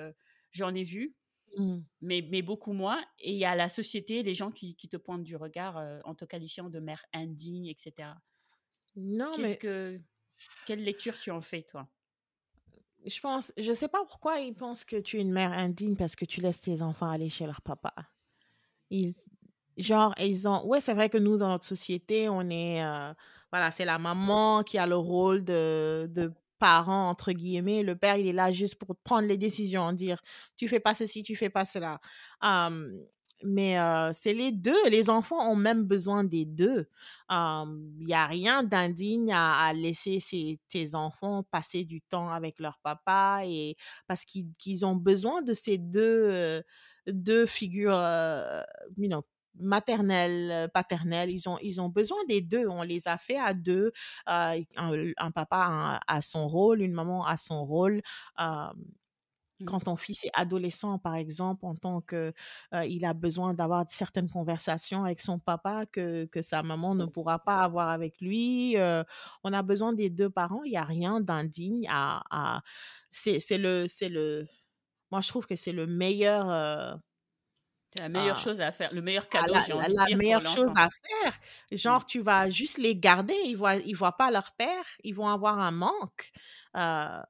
[0.52, 1.14] j'en ai vu,
[1.56, 1.86] Mhm.
[2.00, 3.04] mais, mais beaucoup moins.
[3.18, 6.14] Et il y a la société, les gens qui, qui te pointent du regard en
[6.14, 8.22] te qualifiant de mère indigne, etc.
[8.96, 10.00] Non, Qu'est-ce mais que.
[10.66, 11.88] Quelle lecture tu en fais, toi?
[13.04, 16.16] Je pense, je sais pas pourquoi ils pensent que tu es une mère indigne parce
[16.16, 17.94] que tu laisses tes enfants aller chez leur papa.
[18.90, 19.14] Ils,
[19.78, 23.12] genre, ils ont, ouais, c'est vrai que nous, dans notre société, on est, euh,
[23.52, 27.82] voilà, c'est la maman qui a le rôle de, de parent, entre guillemets.
[27.82, 30.20] Le père, il est là juste pour prendre les décisions, dire,
[30.56, 32.00] tu fais pas ceci, tu fais pas cela.
[33.44, 34.88] Mais euh, c'est les deux.
[34.88, 36.88] Les enfants ont même besoin des deux.
[37.30, 42.78] Il n'y a rien d'indigne à, laisser ses- tes enfants passer du temps avec leur
[42.82, 46.00] papa et parce qu'ils ont besoin de ces deux,
[46.30, 46.62] euh,
[47.06, 48.62] deux figures euh,
[49.59, 51.30] maternelles, euh, paternelles.
[51.30, 52.66] Ils ont, ils ont besoin des deux.
[52.68, 53.92] On les a fait à deux.
[54.28, 58.00] Euh, un, un papa a, a son rôle, une maman a son rôle.
[58.40, 58.66] Euh,
[59.61, 59.68] Mm.
[59.68, 62.32] quand ton fils est adolescent, par exemple, en tant que
[62.74, 67.04] euh, il a besoin d'avoir certaines conversations avec son papa que, que sa maman ne
[67.07, 68.76] pourra pas avoir avec lui.
[68.76, 69.02] euh,
[69.42, 70.62] on a besoin des deux parents.
[70.64, 72.62] Il n'y a rien d'indigne à, à-
[73.11, 74.46] c'est, c'est le, c'est le,
[75.11, 76.94] moi je trouve que c'est le meilleur, euh,
[77.99, 80.70] la meilleure à- chose à faire, le meilleur à cadeau, la, la- pour meilleure chose
[80.76, 81.38] à faire.
[81.72, 83.34] Genre, tu vas juste les garder.
[83.44, 84.84] Ils voient, ils voient pas leur père.
[85.05, 86.30] Ils vont avoir un manque.
[86.76, 87.20] Euh,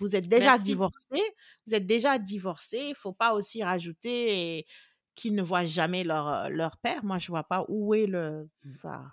[0.00, 0.64] vous êtes déjà Merci.
[0.64, 1.22] divorcé,
[1.66, 4.66] vous êtes déjà divorcé, il faut pas aussi rajouter
[5.14, 7.04] qu'ils ne voient jamais leur, euh, leur père.
[7.04, 8.48] Moi, je vois pas où est le...
[8.74, 9.12] enfin,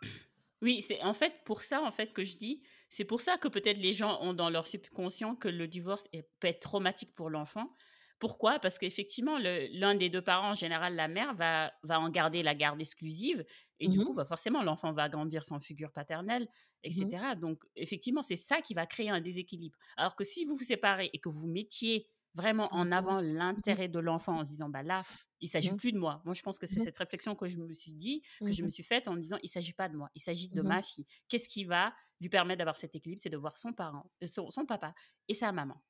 [0.64, 3.48] Oui, c'est en fait pour ça en fait que je dis, c'est pour ça que
[3.48, 7.30] peut-être les gens ont dans leur subconscient que le divorce est- peut être traumatique pour
[7.30, 7.76] l'enfant.
[8.22, 8.60] Pourquoi?
[8.60, 12.54] Parce qu'effectivement, l'un des deux parents, en général la mère, va, va en garder la
[12.54, 13.44] garde exclusive.
[13.80, 16.48] Et du mhm, coup, bah forcément, l'enfant va grandir sans figure paternelle,
[16.84, 17.34] etc.
[17.34, 19.76] mhm, Donc, effectivement, c'est ça qui va créer un déséquilibre.
[19.98, 22.06] Alors que si vous vous séparez et que vous mettiez
[22.36, 25.04] vraiment en mhm, avant l'intérêt de l'enfant en se disant, bah là,
[25.40, 26.22] il s'agit plus de moi.
[26.24, 28.70] Moi, je pense que c'est cette réflexion que je me suis dit, que je me
[28.70, 31.08] suis faite en me disant, il s'agit pas de moi, il s'agit de ma fille.
[31.28, 33.20] Qu'est-ce qui va lui permettre d'avoir cet équilibre?
[33.20, 34.94] C'est de voir son parent, euh, son, son papa
[35.28, 35.82] et sa maman,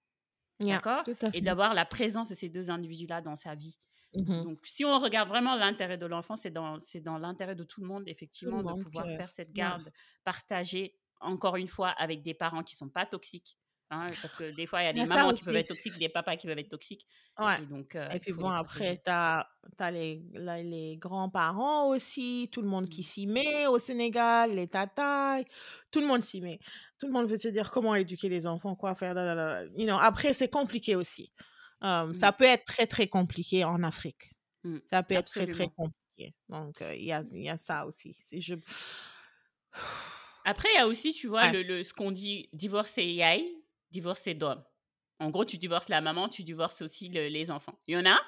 [0.62, 1.03] Yeah, d'accord?
[1.34, 3.78] Et d'avoir la présence de ces deux individus-là dans sa vie.
[4.14, 4.43] Mhm.
[4.43, 7.82] Donc, si on regarde vraiment l'intérêt de l'enfant, c'est dans, c'est dans l'intérêt de tout
[7.82, 9.16] le monde, le effectivement, de pouvoir que...
[9.16, 9.70] faire cette Yeah.
[9.70, 9.91] garde
[10.24, 13.57] partagée, encore une fois, avec des parents qui sont pas toxiques.
[13.92, 16.10] Hein, parce que des fois, il y a des mamans qui peuvent être toxiques, des
[16.10, 17.06] papas qui peuvent être toxiques.
[17.38, 17.62] Ouais.
[17.62, 19.48] Et donc, euh, Et il puis bon, après, tu as,
[19.92, 23.04] les, les grands-parents aussi, tout le monde qui Mm.
[23.04, 25.44] s'y met au Sénégal, les tatas,
[25.92, 26.60] tout le monde s'y met.
[27.00, 29.14] Tout le monde veut te dire comment éduquer les enfants, quoi faire.
[29.14, 29.66] da, da, da.
[29.76, 31.32] You know, après, c'est compliqué aussi.
[31.84, 34.34] Euh, ça peut être très, très compliqué en Afrique.
[34.64, 34.78] Mm.
[34.89, 36.36] Ça peut être très, très compliqué.
[36.50, 38.16] Donc, euh, il y, a, y a ça aussi.
[38.39, 38.56] Je...
[40.44, 41.52] Après, il y a aussi, tu vois, Ouais.
[41.54, 43.56] le, le- ce qu'on dit divorce et yai,
[43.92, 44.64] divorce et dom.
[45.20, 47.80] En gros, tu divorces la maman, tu divorces aussi le- les enfants.
[47.88, 48.20] Il y en a,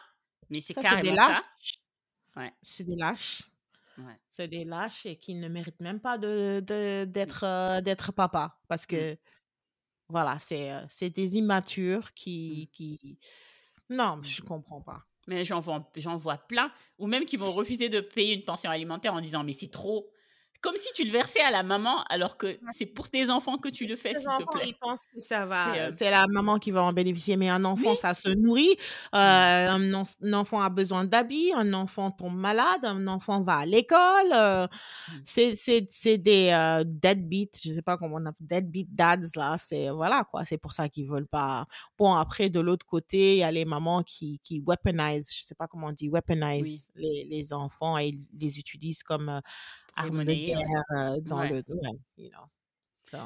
[0.50, 1.38] mais c'est c'est des carrément lâches.
[1.38, 1.44] ça.
[2.36, 3.44] Ouais, C'est des lâches.
[3.98, 4.20] ouais.
[4.30, 8.60] C'est des lâches et qui ne méritent même pas de, de- d'être, euh, d'être papa.
[8.68, 9.18] Parce Mm, que
[10.10, 12.14] Voilà, c'est euh, c'est des immatures
[12.48, 12.64] mm.
[12.64, 13.20] qui, qui...
[13.90, 15.06] Non, je comprends pas.
[15.28, 18.70] Mais j'en vois, j'en vois plein, ou même qui vont refuser de payer une pension
[18.70, 20.12] alimentaire en disant mais c'est trop.
[20.64, 23.68] Comme si tu le versais à la maman, alors que c'est pour tes enfants que
[23.68, 24.68] tu le fais, s'il te plaît.
[24.68, 27.96] Ils pensent que ça va, c'est la maman qui va en bénéficier, mais un enfant,
[27.96, 28.78] ça se nourrit.
[29.12, 29.18] Mmh.
[29.18, 34.00] un, enfant a besoin d'habits, un enfant tombe malade, un enfant va à l'école.
[34.32, 35.22] Mmh.
[35.26, 39.58] c'est des deadbeat, je sais pas comment on appelle, deadbeat dads là.
[39.58, 41.66] C'est voilà quoi, c'est pour ça qu'ils veulent pas.
[41.98, 45.56] Bon après de l'autre côté, il y a les mamans qui qui weaponize, je sais
[45.56, 49.42] pas comment on dit, weaponize les, les enfants et les utilisent comme
[49.98, 51.64] de guerre dans le.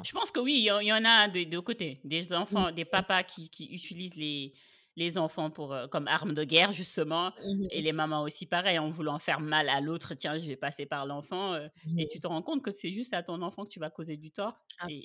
[0.04, 2.00] Je pense que oui, il y, en a de deux côtés.
[2.04, 2.34] Des mmh.
[2.34, 4.54] enfants, des papas qui, qui utilisent les,
[4.98, 8.90] les enfants pour, comme armes de guerre, justement, mmh et les mamans aussi, pareil, en
[8.90, 12.28] voulant faire mal à l'autre, tiens, je vais passer par l'enfant, et mmh tu te
[12.28, 14.60] rends compte que c'est juste à ton enfant que tu vas causer du tort,
[14.90, 15.04] et,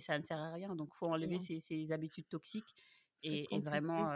[0.00, 0.74] ça, ne sert à rien.
[0.74, 2.74] Donc, il faut enlever ces, ces, habitudes toxiques
[3.22, 4.10] et, vraiment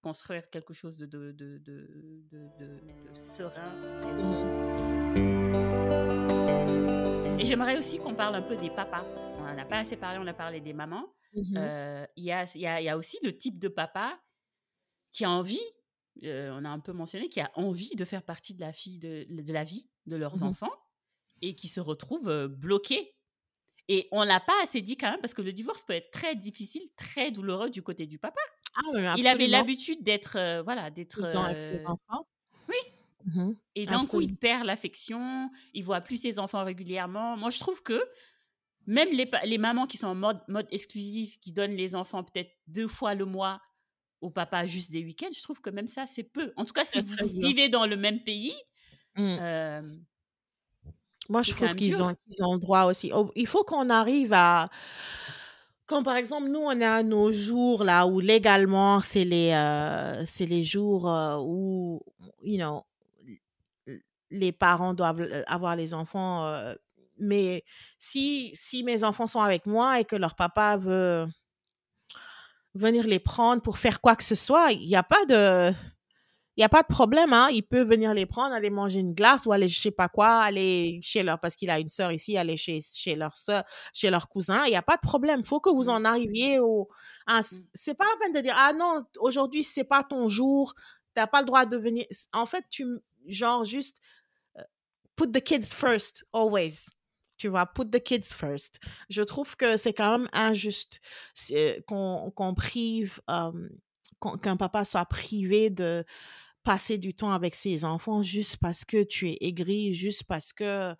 [0.00, 2.80] construire quelque chose de, de, de, de
[3.14, 5.07] serein pour ces enfants.
[7.38, 9.04] Et j'aimerais aussi qu'on parle un peu des papas.
[9.38, 11.06] On n'en a pas assez parlé, on a parlé des mamans.
[11.34, 14.18] Mmh euh, il y, a, y, a, y, a, aussi le type de papa
[15.12, 15.60] qui a envie,
[16.24, 18.98] euh, on a un peu mentionné, qui a envie de faire partie de la, fille
[18.98, 20.72] de, de la vie de leurs mmh enfants
[21.42, 23.14] et qui se retrouve euh, bloqué.
[23.86, 26.34] Et on l'a pas assez dit quand même parce que le divorce peut être très
[26.34, 28.40] difficile, très douloureux du côté du papa.
[28.74, 32.26] Ah, il avait l'habitude d'être, voilà, d'être avec ses enfants.
[33.24, 37.36] Mmh et d'un coup, il perd l'affection, il voit plus ses enfants régulièrement.
[37.36, 38.02] Moi, je trouve que
[38.86, 42.50] même les, les mamans qui sont en mode, mode exclusif, qui donnent les enfants peut-être
[42.66, 43.60] deux fois le mois
[44.20, 46.52] au papa juste des week-ends, je trouve que même ça, c'est peu.
[46.56, 48.54] En tout cas, si vous vivez dans le même pays,
[49.16, 49.36] mmh.
[49.40, 49.82] euh,
[51.28, 53.10] moi, je trouve qu'ils ont, ils ont le droit aussi.
[53.14, 54.66] Oh, il faut qu'on arrive à
[55.86, 60.44] quand par exemple nous on a nos jours là où légalement c'est les euh, c'est
[60.44, 62.02] les jours euh, où
[62.42, 62.84] you know
[64.30, 66.52] les parents doivent avoir les enfants.
[67.18, 67.64] mais
[67.98, 71.26] si, si mes enfants sont avec moi et que leur papa veut
[72.74, 75.72] venir les prendre pour faire quoi que ce soit, il n'y a pas de...
[76.56, 77.48] Il a pas de problème, hein.
[77.52, 80.40] Il peut venir les prendre, aller manger une glace ou aller je sais pas quoi,
[80.40, 83.62] aller chez leur parce qu'il a une sœur ici, aller chez chez leur sœur,
[83.92, 84.64] chez leur cousin.
[84.66, 85.44] Il y a pas de problème.
[85.44, 85.90] Faut que vous mmh.
[85.90, 86.88] en arriviez au.
[87.28, 87.42] Hein,
[87.74, 90.74] c'est pas la peine de dire ah non aujourd'hui c'est pas ton jour,
[91.14, 92.04] t'as pas le droit de venir.
[92.32, 92.84] En fait tu
[93.28, 93.98] genre juste
[95.18, 96.88] put the kids first, always.
[97.36, 98.80] Tu vois, put the kids first.
[99.10, 101.00] Je trouve que c'est quand même injuste
[101.86, 103.20] qu'on prive,
[104.42, 106.04] qu'un papa soit privé de
[106.64, 110.94] passer du temps avec ses enfants juste parce que tu es aigri, juste parce que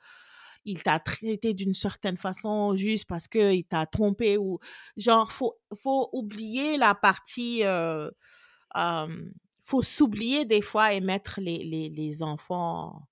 [0.64, 4.58] il t'a traité d'une certaine façon, juste parce qu'il t'a trompé ou
[4.96, 8.10] genre, faut, faut oublier la partie, euh,
[9.64, 13.07] faut s'oublier des fois et mettre les, les, les enfants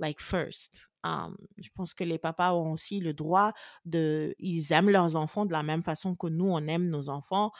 [0.00, 0.90] like first.
[1.04, 3.52] je pense que les papas ont aussi le droit
[3.84, 7.52] de, ils aiment leurs enfants de la même façon que nous on aime nos enfants.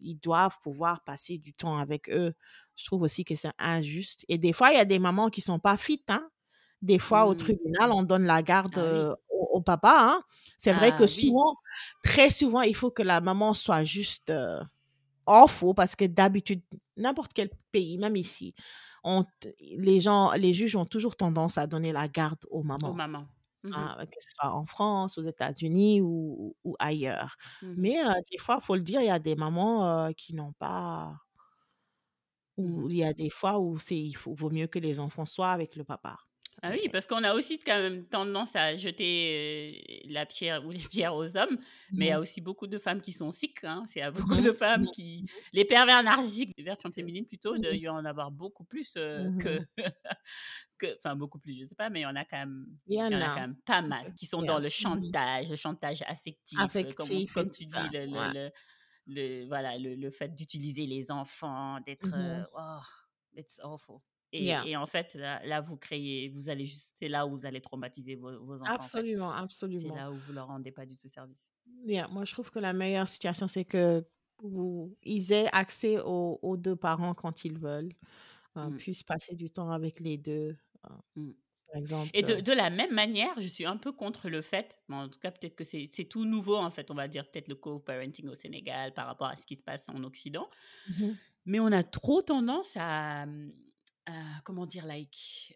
[0.00, 2.34] ils doivent pouvoir passer du temps avec eux.
[2.76, 4.24] Je trouve aussi que c'est injuste.
[4.28, 6.02] Et des fois, il y a des mamans qui sont pas fit.
[6.08, 6.28] Hein.
[6.82, 7.36] Des fois, au mmh.
[7.36, 9.94] tribunal, on donne la garde ah au, papa.
[9.96, 10.22] Hein.
[10.58, 11.54] C'est vrai que ah souvent,
[12.02, 14.32] très souvent, il faut que la maman soit juste
[15.26, 16.62] en faux parce que d'habitude,
[16.96, 18.54] n'importe quel pays, même ici,
[19.60, 22.90] les gens, les juges ont toujours tendance à donner la garde aux mamans.
[22.90, 23.26] Aux mamans.
[23.62, 27.36] Mmh hein, que ce soit en France, aux États-Unis ou, ailleurs.
[27.62, 27.96] Mmh Mais
[28.30, 31.16] des fois, il faut le dire, il y a des mamans qui n'ont pas.
[32.58, 35.24] Mmh ou il y a des fois où c'est, il vaut mieux que les enfants
[35.24, 36.18] soient avec le papa.
[36.66, 40.78] Ah oui, parce qu'on a aussi quand même tendance à jeter la pierre ou les
[40.90, 41.58] pierres aux hommes,
[41.92, 43.62] mais il y a mmh aussi beaucoup de femmes qui sont sick.
[43.64, 43.84] Hein.
[43.86, 45.26] C'est beaucoup de femmes qui.
[45.52, 48.94] Les pervers narcissiques, version féminine plutôt, il y en avoir beaucoup plus
[49.38, 49.60] que.
[50.98, 53.02] Enfin, beaucoup plus, je sais pas, mais il y en a quand même, il y
[53.02, 56.58] en a, quand même pas mal qui sont dans le chantage, le chantage affectif,
[56.96, 58.50] comme, comme, tu dis, le,
[59.06, 62.08] le, voilà, le, fait d'utiliser les enfants, d'être.
[62.08, 62.80] Mmh oh,
[63.36, 64.00] it's awful.
[64.34, 68.16] Et, en fait, là, vous créez, vous allez juste, c'est là où vous allez traumatiser
[68.16, 68.64] vos, enfants.
[68.66, 69.82] Absolument, absolument.
[69.82, 71.50] C'est là où vous leur rendez pas du tout service.
[72.10, 74.04] moi, je trouve que la meilleure situation, c'est que
[74.42, 77.92] vous, ils aient accès aux, deux parents quand ils veulent,
[78.56, 78.76] euh, mmh.
[78.76, 80.56] puissent passer du temps avec les deux.
[80.84, 81.32] Euh, mmh.
[81.66, 82.10] Par exemple.
[82.12, 85.18] Et de, de, la même manière, je suis un peu contre le fait, en tout
[85.18, 88.34] cas peut-être que c'est tout nouveau en fait, on va dire peut-être le co-parenting au
[88.34, 90.48] Sénégal par rapport à ce qui se passe en Occident,
[90.88, 91.12] mmh
[91.46, 93.26] mais on a trop tendance à,
[94.44, 95.54] comment dire, like,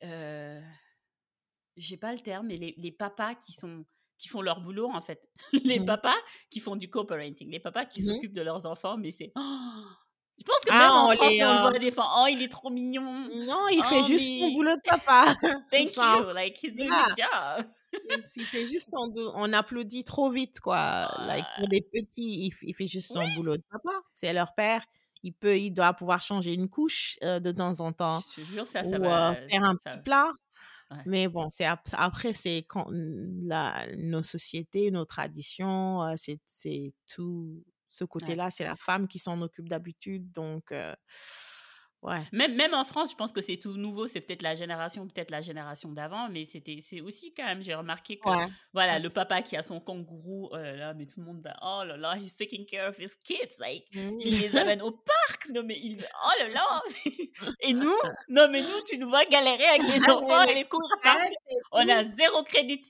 [1.76, 3.84] j'ai pas le terme, mais les, les, papas qui sont
[4.18, 5.28] qui font leur boulot en fait,
[5.64, 6.16] les mmh papas
[6.50, 9.32] qui font du co-parenting, les papas qui mmh s'occupent de leurs enfants, mais c'est
[10.38, 12.70] je pense que même ah, en France, on voit des fois, oh, il est trop
[12.70, 13.02] mignon.
[13.02, 15.26] Non, il fait oh, juste son boulot de papa.
[15.72, 17.66] Thank you, like, he's doing his job.
[18.36, 21.10] il fait juste son on applaudit trop vite, quoi.
[21.26, 24.00] Like, pour des petits, il, fait juste son boulot de papa.
[24.14, 24.84] C'est leur père.
[25.22, 28.20] Il peut, il doit pouvoir changer une couche de temps en temps.
[28.36, 29.34] Je te jure, ça, ça ou va.
[29.48, 30.32] faire un petit plat.
[31.04, 38.50] Mais bon, c'est après, c'est quand la, nos sociétés, nos traditions, c'est tout ce côté-là,
[38.50, 40.32] c'est la femme qui s'en occupe d'habitude.
[40.32, 40.72] Donc,
[42.02, 42.22] Ouais.
[42.30, 44.06] Même, même en France, je pense que c'est tout nouveau.
[44.06, 47.74] C'est peut-être la génération, peut-être la génération d'avant, mais c'était, c'est aussi quand même, j'ai
[47.74, 48.28] remarqué que,
[48.72, 51.82] voilà, le papa qui a son kangourou, oh là là, mais tout le monde oh
[51.84, 54.20] là là, he's taking care of his kids, like, mmh.
[54.20, 56.82] il les amène au parc, non mais il, oh là là,
[57.60, 57.96] et nous,
[58.28, 60.88] non mais nous, tu nous vois galérer avec les ah, enfants les cours,
[61.72, 62.82] on a zéro crédit.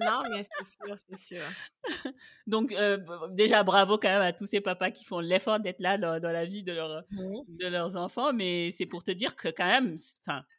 [0.00, 1.42] Non, mais c'est sûr, c'est sûr.
[2.46, 2.98] Donc, euh,
[3.30, 6.44] déjà, bravo quand même à tous ces papas qui font l'effort d'être là dans, la
[6.44, 7.40] vie de, leur, mmh.
[7.48, 8.32] de leurs enfants.
[8.32, 9.96] Mais c'est pour te dire que quand même,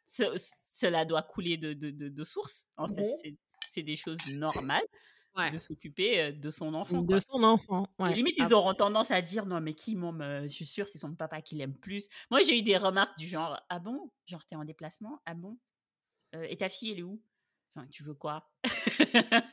[0.06, 2.68] cela doit couler de, de, de, source.
[2.76, 3.12] En fait,
[3.70, 4.84] c'est des choses normales.
[5.52, 7.02] de s'occuper euh, de son enfant.
[7.02, 7.86] De son enfant.
[7.98, 8.14] Ouais.
[8.14, 10.12] limite, ils auront tendance à dire non, mais qui, moi,
[10.42, 12.08] je suis sûre, c'est son papa qui l'aime plus.
[12.30, 14.10] Moi, j'ai eu des remarques du genre ah bon?
[14.26, 15.20] Genre, t'es en déplacement?
[15.26, 15.58] Ah bon?
[16.34, 17.20] Euh, Et ta fille, elle est où?
[17.74, 18.50] Enfin, tu veux quoi?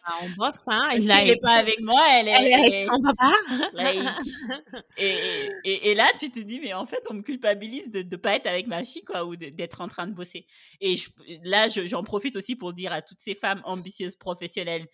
[0.03, 2.99] Ah, On bosse, hein Elle n'est pas avec moi, elle est, elle est avec son
[3.01, 3.31] papa.
[4.97, 5.15] et,
[5.63, 8.35] et, et, là, tu te dis, mais en fait, on me culpabilise de ne pas
[8.35, 10.47] être avec ma fille, quoi, ou d'être en train de bosser.
[10.81, 10.95] Et
[11.43, 14.87] là, j'en profite aussi pour dire à toutes ces femmes ambitieuses professionnelles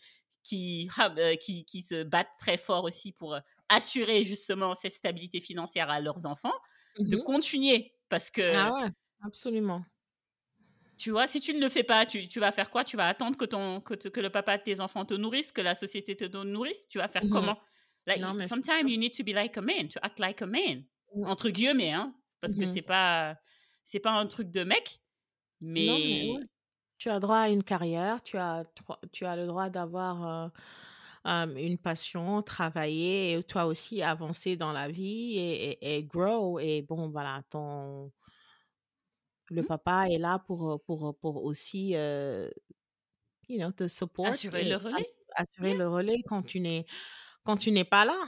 [0.44, 5.40] qui, euh, qui, qui se battent très fort aussi pour euh, assurer justement cette stabilité
[5.40, 6.54] financière à leurs enfants,
[7.00, 7.94] de mmh continuer.
[8.10, 8.54] Parce que.
[8.54, 8.90] Ah ouais,
[9.24, 9.84] absolument.
[11.04, 12.86] Tu vois, si tu ne le fais pas, tu, tu vas faire quoi?
[12.86, 15.60] Tu vas attendre que, ton, que, que, le papa de tes enfants te nourrisse, que
[15.60, 16.88] la société te nourrisse?
[16.88, 17.58] Tu vas faire comment?
[18.08, 20.86] Like, Sometimes you need to be like a man, to act like a man.
[21.26, 23.36] Entre guillemets, hein Parce que c'est pas,
[23.84, 25.02] c'est pas un truc de mec,
[25.60, 26.38] mais...
[26.98, 28.64] Tu as droit à une carrière, tu as,
[29.12, 30.46] tu as le droit d'avoir...
[31.26, 36.60] Euh, une passion, travailler et toi aussi avancer dans la vie et, et, et grow.
[36.60, 38.12] Et bon, voilà, ton,
[39.54, 39.68] le mmh.
[39.68, 41.92] papa est là pour, pour, pour aussi,
[43.48, 44.28] you know, te support.
[44.28, 45.06] Assurer le relais.
[45.36, 46.86] Assurer le relais quand tu n'es,
[47.44, 48.20] quand tu n'es pas là.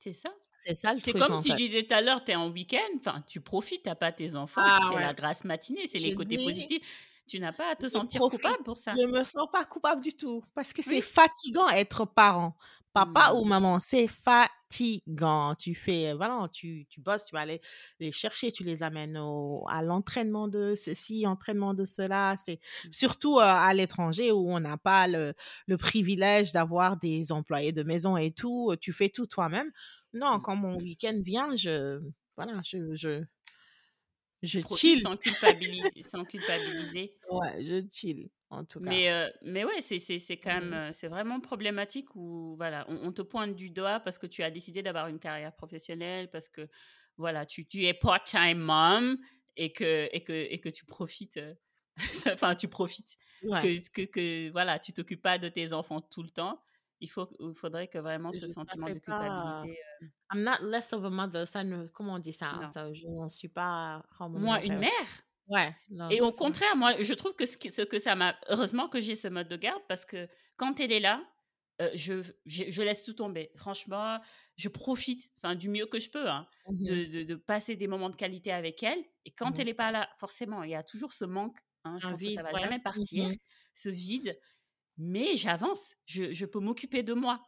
[0.00, 0.30] C'est ça.
[0.60, 1.16] C'est ça le truc.
[1.16, 3.94] C'est comme tu disais tout à l'heure, tu es en week-end, enfin, tu profites, tu
[3.94, 6.82] pas tes enfants, ah, la grâce matinée, c'est les côtés positifs.
[7.26, 8.92] Tu n'as pas à te sentir coupable pour ça.
[8.92, 12.56] Je me sens pas coupable du tout parce que c'est fatigant être parent.
[12.92, 13.48] Papa ou mmh.
[13.48, 15.54] maman, c'est fatigant.
[15.54, 17.60] Tu fais, voilà, tu, tu bosses, tu vas aller
[18.00, 22.34] les chercher, tu les amènes au, à l'entraînement de ceci, entraînement de cela.
[22.42, 22.92] C'est mmh.
[22.92, 25.34] surtout à l'étranger où on n'a pas le,
[25.66, 28.74] le privilège d'avoir des employés de maison et tout.
[28.80, 29.70] Tu fais tout toi-même.
[30.12, 30.42] Non, mmh.
[30.42, 32.00] quand mon week-end vient, je,
[32.36, 33.22] voilà, je, je,
[34.42, 35.00] je chill.
[35.02, 37.14] Sans culpabiliser, sans culpabiliser.
[37.30, 38.90] Ouais, je chill en tout cas.
[38.90, 40.94] Mais, euh, mais ouais, c'est, quand même, mmh.
[40.94, 44.82] c'est vraiment problématique où voilà, on, te pointe du doigt parce que tu as décidé
[44.82, 46.68] d'avoir une carrière professionnelle, parce que
[47.16, 49.18] voilà, tu, tu es part-time mom
[49.56, 51.40] et que, et que, et que tu profites,
[52.26, 56.30] enfin, tu profites, que, que, que, voilà, tu t'occupes pas de tes enfants tout le
[56.30, 56.62] temps.
[57.00, 59.78] Il, faut, il faudrait que vraiment ce sentiment de culpabilité.
[60.32, 61.46] I'm not less of a mother.
[61.46, 64.04] Ça ne, comment on dit ça, ça Je n'en suis pas.
[64.20, 64.90] Moi, une mère?
[65.48, 65.74] Ouais.
[66.10, 68.36] et au contraire, moi, je trouve que ce, ce que ça m'a.
[68.48, 71.22] Heureusement que j'ai ce mode de garde parce que quand elle est là,
[71.80, 73.52] euh, je, je, laisse tout tomber.
[73.54, 74.18] Franchement,
[74.56, 78.10] je profite enfin, du mieux que je peux hein, mmh de, de, passer des moments
[78.10, 78.98] de qualité avec elle.
[79.24, 81.56] Et quand mmh elle n'est pas là, forcément, il y a toujours ce manque.
[81.84, 83.30] Hein, je pense que ça va jamais mmh partir,
[83.74, 84.38] ce vide.
[84.96, 85.94] Mais j'avance.
[86.04, 87.40] Je, je peux m'occuper de moi.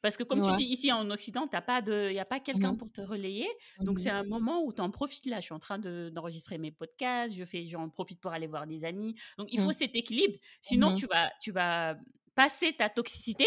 [0.00, 3.00] Parce que comme tu dis, ici en Occident, il n'y a pas quelqu'un pour te
[3.00, 3.48] relayer.
[3.80, 5.26] Donc c'est un moment où tu en profites.
[5.26, 8.66] Là, je suis en train d'enregistrer mes podcasts, je fais, j'en profite pour aller voir
[8.66, 9.14] des amis.
[9.36, 9.72] Donc il faut mmh.
[9.72, 10.38] cet équilibre.
[10.60, 11.96] Sinon, tu, vas, tu vas
[12.34, 13.46] passer ta toxicité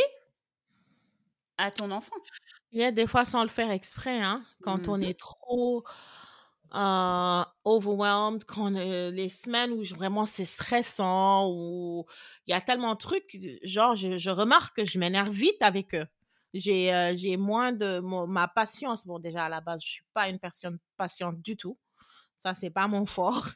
[1.58, 2.16] à ton enfant.
[2.72, 5.84] Il y a des fois sans le faire exprès, hein, quand on mmh est trop
[6.74, 12.06] overwhelmed, quand les semaines où vraiment c'est stressant, où
[12.48, 15.96] il y a tellement de trucs, genre je, je remarque que je m'énerve vite avec
[15.96, 16.08] eux.
[16.54, 19.06] J'ai euh, j'ai moins de ma patience.
[19.06, 21.78] Bon, déjà à la base, je suis pas une personne patiente du tout.
[22.38, 23.50] Ça, c'est pas mon fort.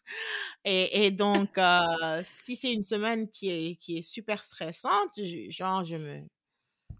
[0.66, 5.20] Et, et donc, euh, si c'est une semaine qui est, qui est super stressante,
[5.50, 6.22] genre, je me.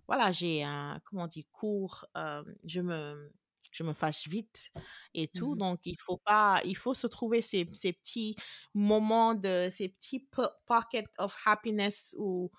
[0.08, 1.00] Voilà, j'ai un.
[1.06, 2.06] Comment on dit Cours.
[2.18, 3.32] Euh, je me.
[3.72, 4.72] Je me fâche vite
[5.14, 5.56] et tout.
[5.56, 6.62] Mmh donc, il faut pas.
[6.66, 8.36] Il faut se trouver ces, ces petits
[8.74, 9.70] moments de.
[9.72, 10.28] Ces petits
[10.68, 12.52] pockets of happiness où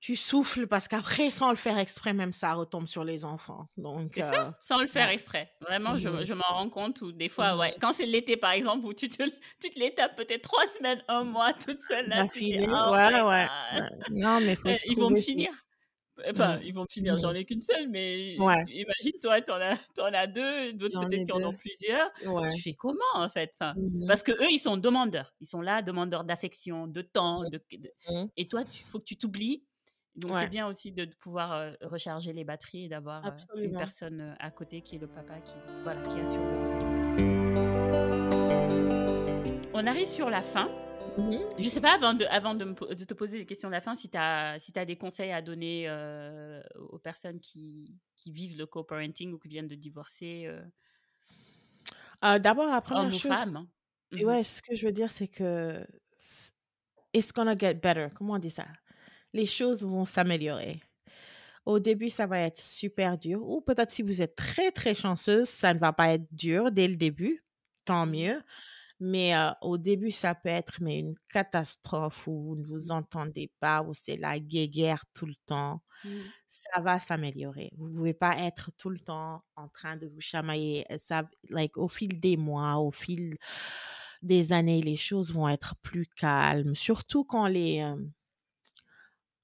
[0.00, 3.68] tu souffles parce qu'après, sans le faire exprès, même ça retombe sur les enfants.
[3.76, 5.14] Donc, c'est ça, sans le faire ouais.
[5.14, 5.52] exprès.
[5.60, 6.24] Vraiment, je, Mhm.
[6.24, 9.08] je m'en rends compte où des fois, ouais, quand c'est l'été par exemple, où tu
[9.08, 9.22] te,
[9.62, 12.92] tu te les tapes peut-être trois semaines, un mois, toute seule là, te dis, oh
[12.92, 13.46] ouais, my ouais.
[14.10, 15.50] Non, mais faut Euh, se ils vont me finir.
[16.30, 19.76] Enfin, ils vont finir, j'en ai qu'une seule, mais Ouais, tu- imagine toi, t'en as,
[19.94, 22.10] t'en as deux, d'autres peut-être qui en ont plusieurs.
[22.26, 22.54] Ouais.
[22.54, 24.06] Tu fais comment en fait enfin, Mhm.
[24.06, 25.32] Parce que eux, ils sont demandeurs.
[25.40, 27.44] Ils sont là, demandeurs d'affection, de temps.
[27.48, 27.90] De, de-.
[28.36, 29.64] Et toi, il faut que tu t'oublies.
[30.16, 33.30] Donc c'est bien aussi de, de pouvoir euh, recharger les batteries et d'avoir euh,
[33.62, 35.54] une personne à côté qui est le papa qui,
[35.84, 36.70] voilà, qui assure le.
[39.72, 40.68] On arrive sur la fin.
[41.16, 41.40] Mhm.
[41.58, 43.72] Je sais pas, avant de, avant de, me po- de te poser les questions de
[43.74, 47.96] la fin, si tu as, si as des conseils à donner euh, aux personnes qui,
[48.16, 50.46] qui vivent le co-parenting ou qui viennent de divorcer,
[52.22, 53.56] Euh, D'abord, la première chose, femmes.
[53.56, 53.66] hein.
[54.12, 54.30] et Mhm.
[54.30, 55.86] ouais, ce que je veux dire, c'est que
[57.14, 58.08] it's gonna get better.
[58.14, 58.66] Comment on dit ça?
[59.32, 60.82] Les choses vont s'améliorer.
[61.66, 63.42] Au début, ça va être super dur.
[63.48, 66.88] Ou peut-être si vous êtes très, très chanceuse, ça ne va pas être dur dès
[66.88, 67.44] le début.
[67.84, 68.06] Tant Mhm.
[68.06, 68.42] mieux.
[69.00, 73.52] Mais euh, au début, ça peut être mais une catastrophe où vous ne vous entendez
[73.60, 75.82] pas, où c'est la guéguerre tout le temps.
[76.04, 76.32] Mhm.
[76.48, 77.70] Ça va s'améliorer.
[77.78, 80.86] Vous ne pouvez pas être tout le temps en train de vous chamailler.
[80.92, 83.36] Euh, Ça, like, au fil des mois, au fil
[84.22, 86.74] des années, les choses vont être plus calmes.
[86.74, 87.96] Surtout quand les, euh,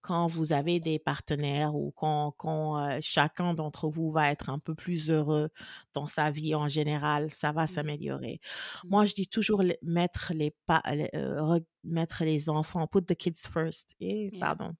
[0.07, 4.59] quand vous avez des partenaires ou quand, quand euh, chacun d'entre vous va être un
[4.59, 5.49] peu plus heureux
[5.95, 7.67] dans sa vie en général, ça va Mhm.
[7.67, 8.41] s'améliorer.
[8.83, 8.91] Mhm.
[8.91, 10.83] Moi, je dis toujours mettre les pas,
[11.15, 13.95] euh, mettre les enfants, put the kids first.
[14.01, 14.41] Et Yeah.
[14.41, 14.73] pardon,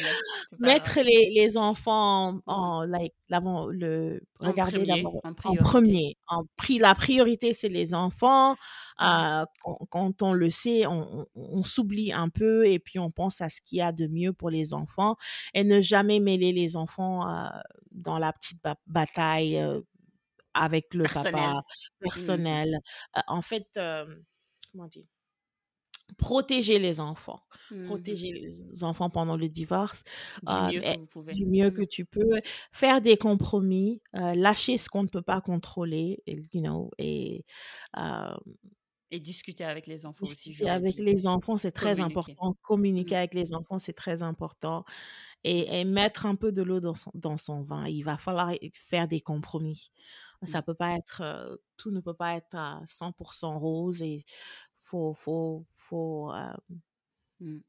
[0.59, 6.77] mettre les, les enfants en, like le En regarder premier, d'abord en premier en pri
[6.79, 8.55] la priorité c'est les enfants
[9.01, 11.25] euh, quand, quand on le sait on,
[11.63, 14.49] s'oublie un peu et puis on pense à ce qu'il y a de mieux pour
[14.51, 15.15] les enfants
[15.55, 17.47] et ne jamais mêler les enfants euh,
[17.91, 19.81] dans la petite ba- bataille euh,
[20.53, 21.33] avec le Personnel.
[21.33, 21.61] papa
[21.99, 22.79] personnel
[23.17, 24.05] Euh, en fait euh,
[24.71, 25.09] comment on dit
[26.17, 27.41] protéger les enfants
[27.71, 27.85] Mhm.
[27.87, 30.03] protéger les enfants pendant le divorce
[30.43, 31.31] Du euh, mieux et- que vous pouvez.
[31.33, 32.39] du mieux que tu peux,
[32.71, 37.43] faire des compromis, euh, lâcher ce qu'on ne peut pas contrôler, et, you know, et
[37.97, 38.35] euh,
[39.11, 42.55] Et discuter avec les enfants aussi, discuter j'aurais avec les enfants, c'est très important.
[42.61, 44.83] Communiquer avec les enfants, c'est très important.
[45.43, 47.85] Et, et mettre un peu de l'eau dans son, dans son vin.
[47.87, 49.91] Il va falloir faire des compromis.
[50.43, 54.23] Ça peut pas être, tout ne peut pas être à 100% rose et
[54.83, 56.53] faut, faut, faut, euh,
[57.39, 57.63] Mhm.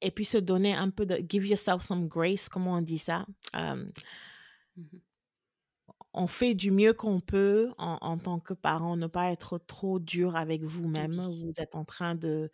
[0.00, 3.26] et puis se donner un peu de, give yourself some grace, comment on dit ça?
[3.56, 3.90] Euh,
[4.76, 5.00] Mhm.
[6.14, 9.98] on fait du mieux qu'on peut en, en tant que parent, ne pas être trop
[9.98, 11.18] dur avec vous-même.
[11.18, 11.44] Oui.
[11.44, 12.50] Vous êtes en train de,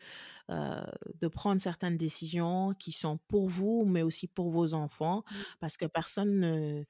[0.51, 0.85] euh,
[1.21, 5.25] de prendre certaines décisions qui sont pour vous, mais aussi pour vos enfants,
[5.61, 6.85] parce que personne ne...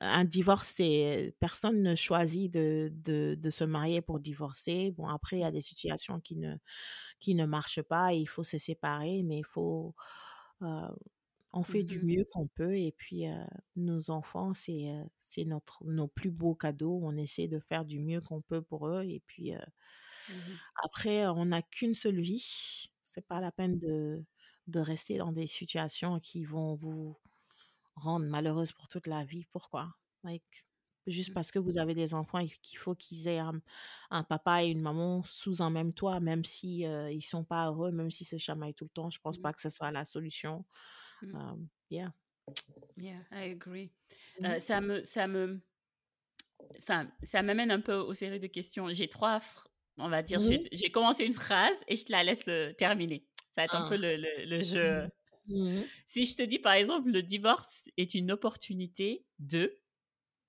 [0.00, 4.92] un divorce, c'est personne ne choisit de, de, de se marier pour divorcer.
[4.92, 6.56] Bon, après, il y a des situations qui ne,
[7.20, 9.94] qui ne marchent pas et il faut se séparer, mais il faut,
[10.62, 10.88] euh,
[11.52, 12.04] on fait du Mhm.
[12.04, 13.44] mieux qu'on peut et puis euh,
[13.76, 17.00] nos enfants, c'est euh, c'est notre nos plus beaux cadeaux.
[17.02, 19.60] On essaie de faire du mieux qu'on peut pour eux et puis euh,
[20.28, 20.58] Mhm.
[20.84, 22.90] après, on n'a qu'une seule vie.
[23.04, 24.24] C'est pas la peine de,
[24.66, 27.16] de rester dans des situations qui vont vous
[27.98, 29.44] rendre malheureuse pour toute la vie.
[29.52, 29.94] Pourquoi?
[30.24, 30.64] Like,
[31.06, 31.34] juste Mhm.
[31.34, 33.60] parce que vous avez des enfants et qu'il faut qu'ils aient un,
[34.10, 37.66] un papa et une maman sous un même toit, même si euh, ils sont pas
[37.68, 39.42] heureux, même s'ils se chamaillent tout le temps, je pense Mhm.
[39.42, 40.64] pas que ce soit la solution.
[41.22, 41.34] Mhm.
[41.34, 42.12] Um, yeah.
[42.96, 43.90] Yeah, I agree.
[44.44, 45.60] Euh, ça me, ça me,
[46.78, 48.88] enfin, ça m'amène un peu aux séries de questions.
[48.92, 49.40] J'ai trois,
[49.98, 50.40] on va dire,
[50.72, 53.26] j'ai commencé une phrase et je te la laisse le terminer.
[53.54, 53.98] Ça va être un peu Ah.
[53.98, 55.08] le, le, le jeu.
[55.48, 55.90] Mhm.
[56.06, 59.76] Si je te dis par exemple, le divorce est une opportunité de,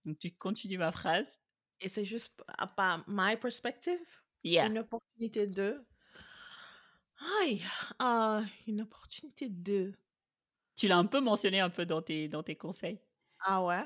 [0.05, 1.39] donc tu continues ma phrase.
[1.81, 3.99] Et c'est juste p- à pas my perspective,
[4.43, 4.69] Yeah.
[4.69, 5.85] une opportunité de?
[7.41, 7.61] Aïe,
[7.99, 9.93] ah, une opportunité de.
[10.75, 12.99] Tu l'as un peu mentionné un peu dans tes, dans tes conseils.
[13.39, 13.83] Ah ouais?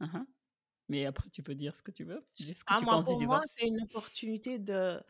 [0.00, 0.26] Mhm.
[0.88, 2.26] Mais après, tu peux dire ce que tu veux.
[2.38, 5.02] Juste ce que Ah, tu moi, penses du pour moi, c'est une opportunité de,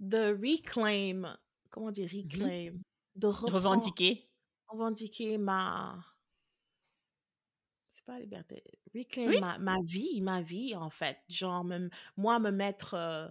[0.00, 1.36] de reclaim,
[1.70, 2.50] comment dire, Mhm.
[2.52, 2.78] reclaim,
[3.16, 4.28] de Revendiquer.
[4.68, 6.04] revendiquer ma,
[7.90, 8.62] c'est pas la liberté,
[8.94, 9.36] reclaim Oui.
[9.38, 11.18] ma, ma vie, ma vie, en fait.
[11.28, 13.28] Genre, me- moi, me mettre, euh,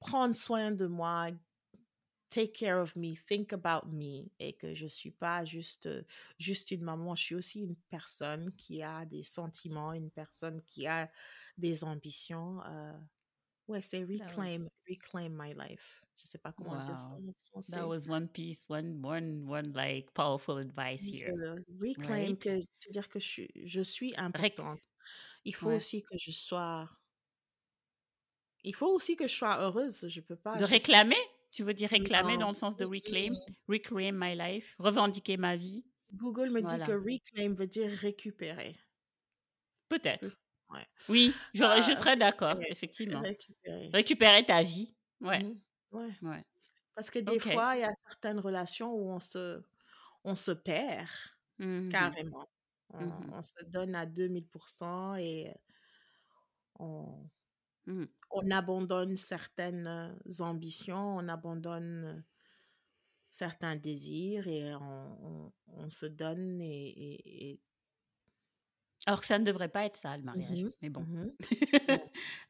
[0.00, 1.30] prendre soin de moi,
[2.30, 6.02] take care of me, think about me, et que je suis pas juste, euh,
[6.38, 10.86] juste une maman, je suis aussi une personne qui a des sentiments, une personne qui
[10.86, 11.10] a
[11.58, 12.62] des ambitions.
[12.64, 12.92] euh,
[13.68, 16.04] Ouais, c'est That was reclaim, reclaim my life.
[16.16, 17.28] Je sais pas comment dire ça wow.
[17.28, 17.80] en That français.
[17.82, 22.38] was one piece, one one one like powerful advice Je here, reclaim right?
[22.38, 24.80] que dire que je suis, je suis Rec- importante.
[25.44, 25.76] Il faut ouais.
[25.76, 26.88] aussi que je sois,
[28.64, 30.06] il faut aussi que je sois heureuse.
[30.08, 31.16] Je peux pas De juste réclamer?
[31.50, 33.32] Tu veux dire réclamer dans le sens de reclaim?
[33.68, 34.74] Reclaim my life?
[34.78, 35.84] Revendiquer ma vie?
[36.14, 38.76] Google me dit que reclaim veut dire récupérer.
[39.88, 40.36] Peut-être.
[40.72, 40.86] Ouais.
[41.08, 43.20] Oui, j'aurais- je serais d'accord, effectivement.
[43.20, 43.88] récupérer.
[43.92, 44.94] Récupérer ta vie.
[45.20, 45.60] Ouais, Mhm.
[45.92, 46.10] Ouais.
[46.22, 46.44] ouais.
[46.94, 49.62] Parce que des fois, il y a certaines relations où on se,
[50.24, 51.08] on se perd
[51.58, 52.48] Mhm, carrément.
[52.90, 55.54] On, mhm, on se donne à 2000% et
[56.78, 57.28] on,
[58.30, 62.24] on abandonne certaines ambitions, on abandonne
[63.30, 66.88] certains désirs et on, on- on se donne et...
[66.88, 67.60] et- et-
[69.06, 70.62] Alors que ça ne devrait pas être ça, le mariage.
[70.62, 71.00] Mhm, Mais bon.
[71.00, 71.32] mhm,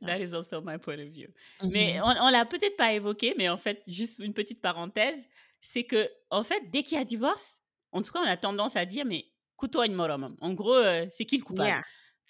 [0.02, 1.28] That is also my point of view.
[1.62, 2.02] Mais mhm.
[2.04, 5.28] on, on l'a peut-être pas évoqué, mais en fait, juste une petite parenthèse,
[5.60, 7.54] c'est que, en fait, dès qu'il y a divorce,
[7.92, 9.26] en tout cas, on a tendance à dire, mais
[9.56, 10.36] couteau morom.
[10.40, 11.68] En gros, euh, c'est qui le coupable?
[11.68, 11.82] Yeah,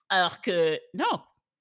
[0.08, 1.20] Alors que non,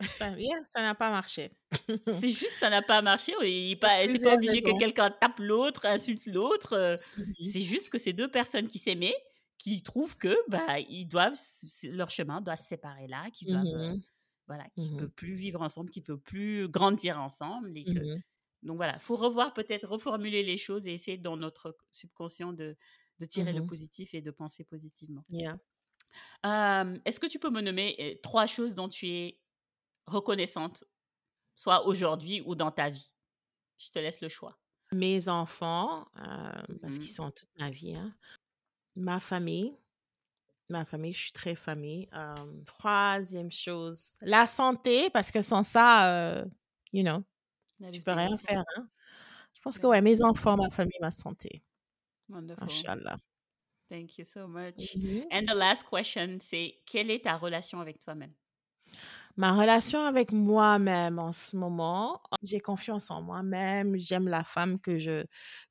[0.09, 1.51] ça yeah, ça n'a pas marché.
[2.05, 3.33] c'est juste ça n'a pas marché.
[3.41, 6.73] Il est pas, c'est pas obligé que quelqu'un tape l'autre, insulte l'autre.
[6.73, 9.15] euh, Mhm, C'est juste que c'est deux personnes qui s'aimaient,
[9.61, 11.37] qui trouvent que bah ils doivent
[11.83, 14.01] leur chemin doit se séparer là, qui doivent euh, mhm,
[14.47, 17.83] voilà, qui ne mhm, peuvent plus vivre ensemble, qui ne peuvent plus grandir ensemble et
[17.83, 18.21] que mhm.
[18.63, 22.75] donc voilà, faut revoir peut-être reformuler les choses et essayer dans notre subconscient de
[23.19, 25.23] de tirer le positif et de penser positivement.
[25.29, 25.59] Yeah.
[26.43, 29.39] Euh, Est-ce que tu peux me nommer trois choses dont tu es
[30.07, 30.85] reconnaissante,
[31.55, 33.13] soit aujourd'hui ou dans ta vie?
[33.77, 34.57] Je te laisse le choix.
[34.91, 38.11] Mes enfants, euh, parce qu'ils sont toute ma vie, hein.
[38.95, 39.75] Ma famille,
[40.69, 42.07] ma famille, je suis très famille.
[42.13, 42.35] Euh,
[42.65, 46.45] troisième chose, la santé, parce que sans ça, euh,
[46.93, 47.23] you know,
[47.81, 48.63] is peux rien faire.
[48.75, 48.87] Hein.
[49.53, 51.61] Je pense que ouais, is mes enfants, ma famille, ma santé.
[52.29, 52.63] Wonderful.
[52.63, 53.17] Inch'Allah.
[53.89, 54.95] Thank you so much.
[54.95, 55.25] Mhm.
[55.31, 58.33] And the last question, c'est quelle est ta relation avec toi-même?
[59.37, 64.97] Ma relation avec moi-même en ce moment, j'ai confiance en moi-même, j'aime la femme que
[64.97, 65.25] je,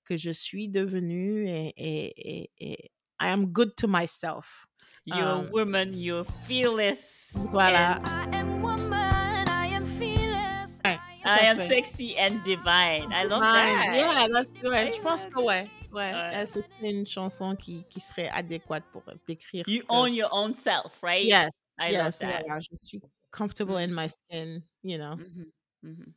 [0.04, 2.90] que je suis devenue et, et, et, et
[3.20, 4.66] I am good to myself.
[5.04, 7.30] You're a Um, woman, you're fearless.
[7.34, 7.98] Voilà.
[7.98, 10.80] and I am woman, I am fearless.
[10.84, 13.12] Ouais, I am sexy and divine.
[13.12, 13.94] I love that.
[13.94, 15.68] Yeah, that's I Je pense que ouais.
[15.92, 16.46] Ouais, Ouais.
[16.46, 19.86] ce serait une chanson qui, qui serait adéquate pour euh, décrire You que...
[19.90, 21.24] own your own self, right?
[21.26, 22.42] Yes, I yes, love that.
[22.46, 23.00] voilà, je suis
[23.32, 25.16] comfortable in my skin, you know.
[25.16, 25.46] Mhm,
[25.82, 26.14] mhm.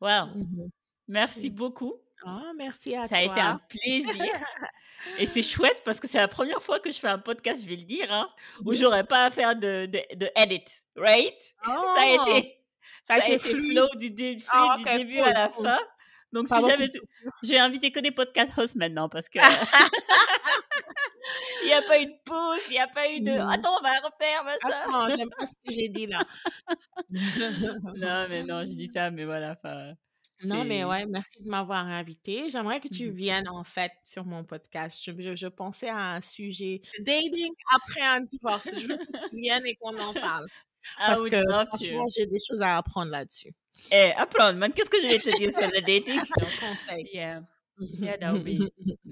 [0.00, 0.70] Well, Mhm.
[1.08, 1.94] merci beaucoup.
[2.26, 3.60] Ah, merci à Ça a été un toi.
[3.68, 4.32] plaisir.
[5.18, 7.68] Et c'est chouette parce que c'est la première fois que je fais un podcast, je
[7.68, 8.28] vais le dire, hein,
[8.64, 8.76] où Mhm.
[8.76, 10.64] j'aurais pas à faire de, de, de edit,
[10.96, 11.34] right?
[11.64, 12.58] Ça a Oh, été,
[13.02, 15.64] ça a été flow du, dé- fluide Ah, du début cool, à la cool.
[15.66, 15.78] fin.
[16.32, 17.00] Donc, si de
[17.44, 19.38] J'ai invité que des podcast hosts maintenant parce que.
[21.62, 23.30] il n'y a pas eu de pause, il n'y a pas eu de.
[23.30, 23.48] Mhm.
[23.48, 24.80] Attends, on va refaire, machin.
[24.84, 26.20] Attends, j'aime pas ce que j'ai dit là.
[27.10, 29.54] Non, mais non, je dis ça, mais voilà.
[30.46, 32.48] Non, mais ouais, merci de m'avoir invité.
[32.50, 33.14] J'aimerais que tu Mhm.
[33.14, 35.02] viennes en fait sur mon podcast.
[35.04, 38.68] Je, je- je pensais à un sujet dating après un divorce.
[38.74, 40.46] Je veux que tu viennes et qu'on en parle.
[40.46, 43.52] I Parce que franchement, j'ai des choses à apprendre là-dessus.
[43.90, 44.72] Eh, apprendre, man.
[44.72, 46.20] Qu'est-ce que je vais te dire sur le dating?
[46.40, 47.08] Donc, conseil.
[47.12, 47.40] Yeah,
[47.78, 48.58] yeah, that would be,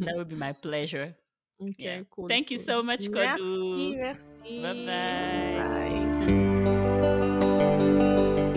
[0.04, 1.14] that would be my pleasure.
[1.58, 2.02] Ok, Yeah.
[2.10, 2.28] cool.
[2.28, 4.60] Thank you so much, Merci, merci.
[4.60, 5.90] Bye bye.
[5.90, 6.11] Bye.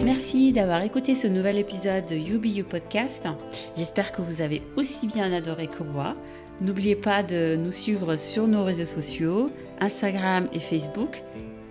[0.06, 3.28] Merci d'avoir écouté ce nouvel épisode de You Podcast.
[3.76, 6.16] J'espère que vous avez aussi bien adoré que moi.
[6.62, 9.49] N'oubliez pas de nous suivre sur nos réseaux sociaux,
[9.82, 11.24] Instagram et Facebook,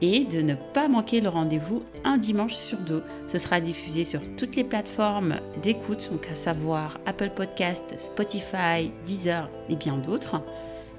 [0.02, 3.04] et de ne pas manquer le rendez-vous un dimanche sur deux.
[3.28, 9.48] Ce sera diffusé sur toutes les plateformes d'écoute, donc à savoir Apple Podcast, Spotify, Deezer
[9.68, 10.42] et bien d'autres.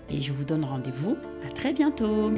[0.10, 2.32] Et je vous donne rendez-vous à très bientôt.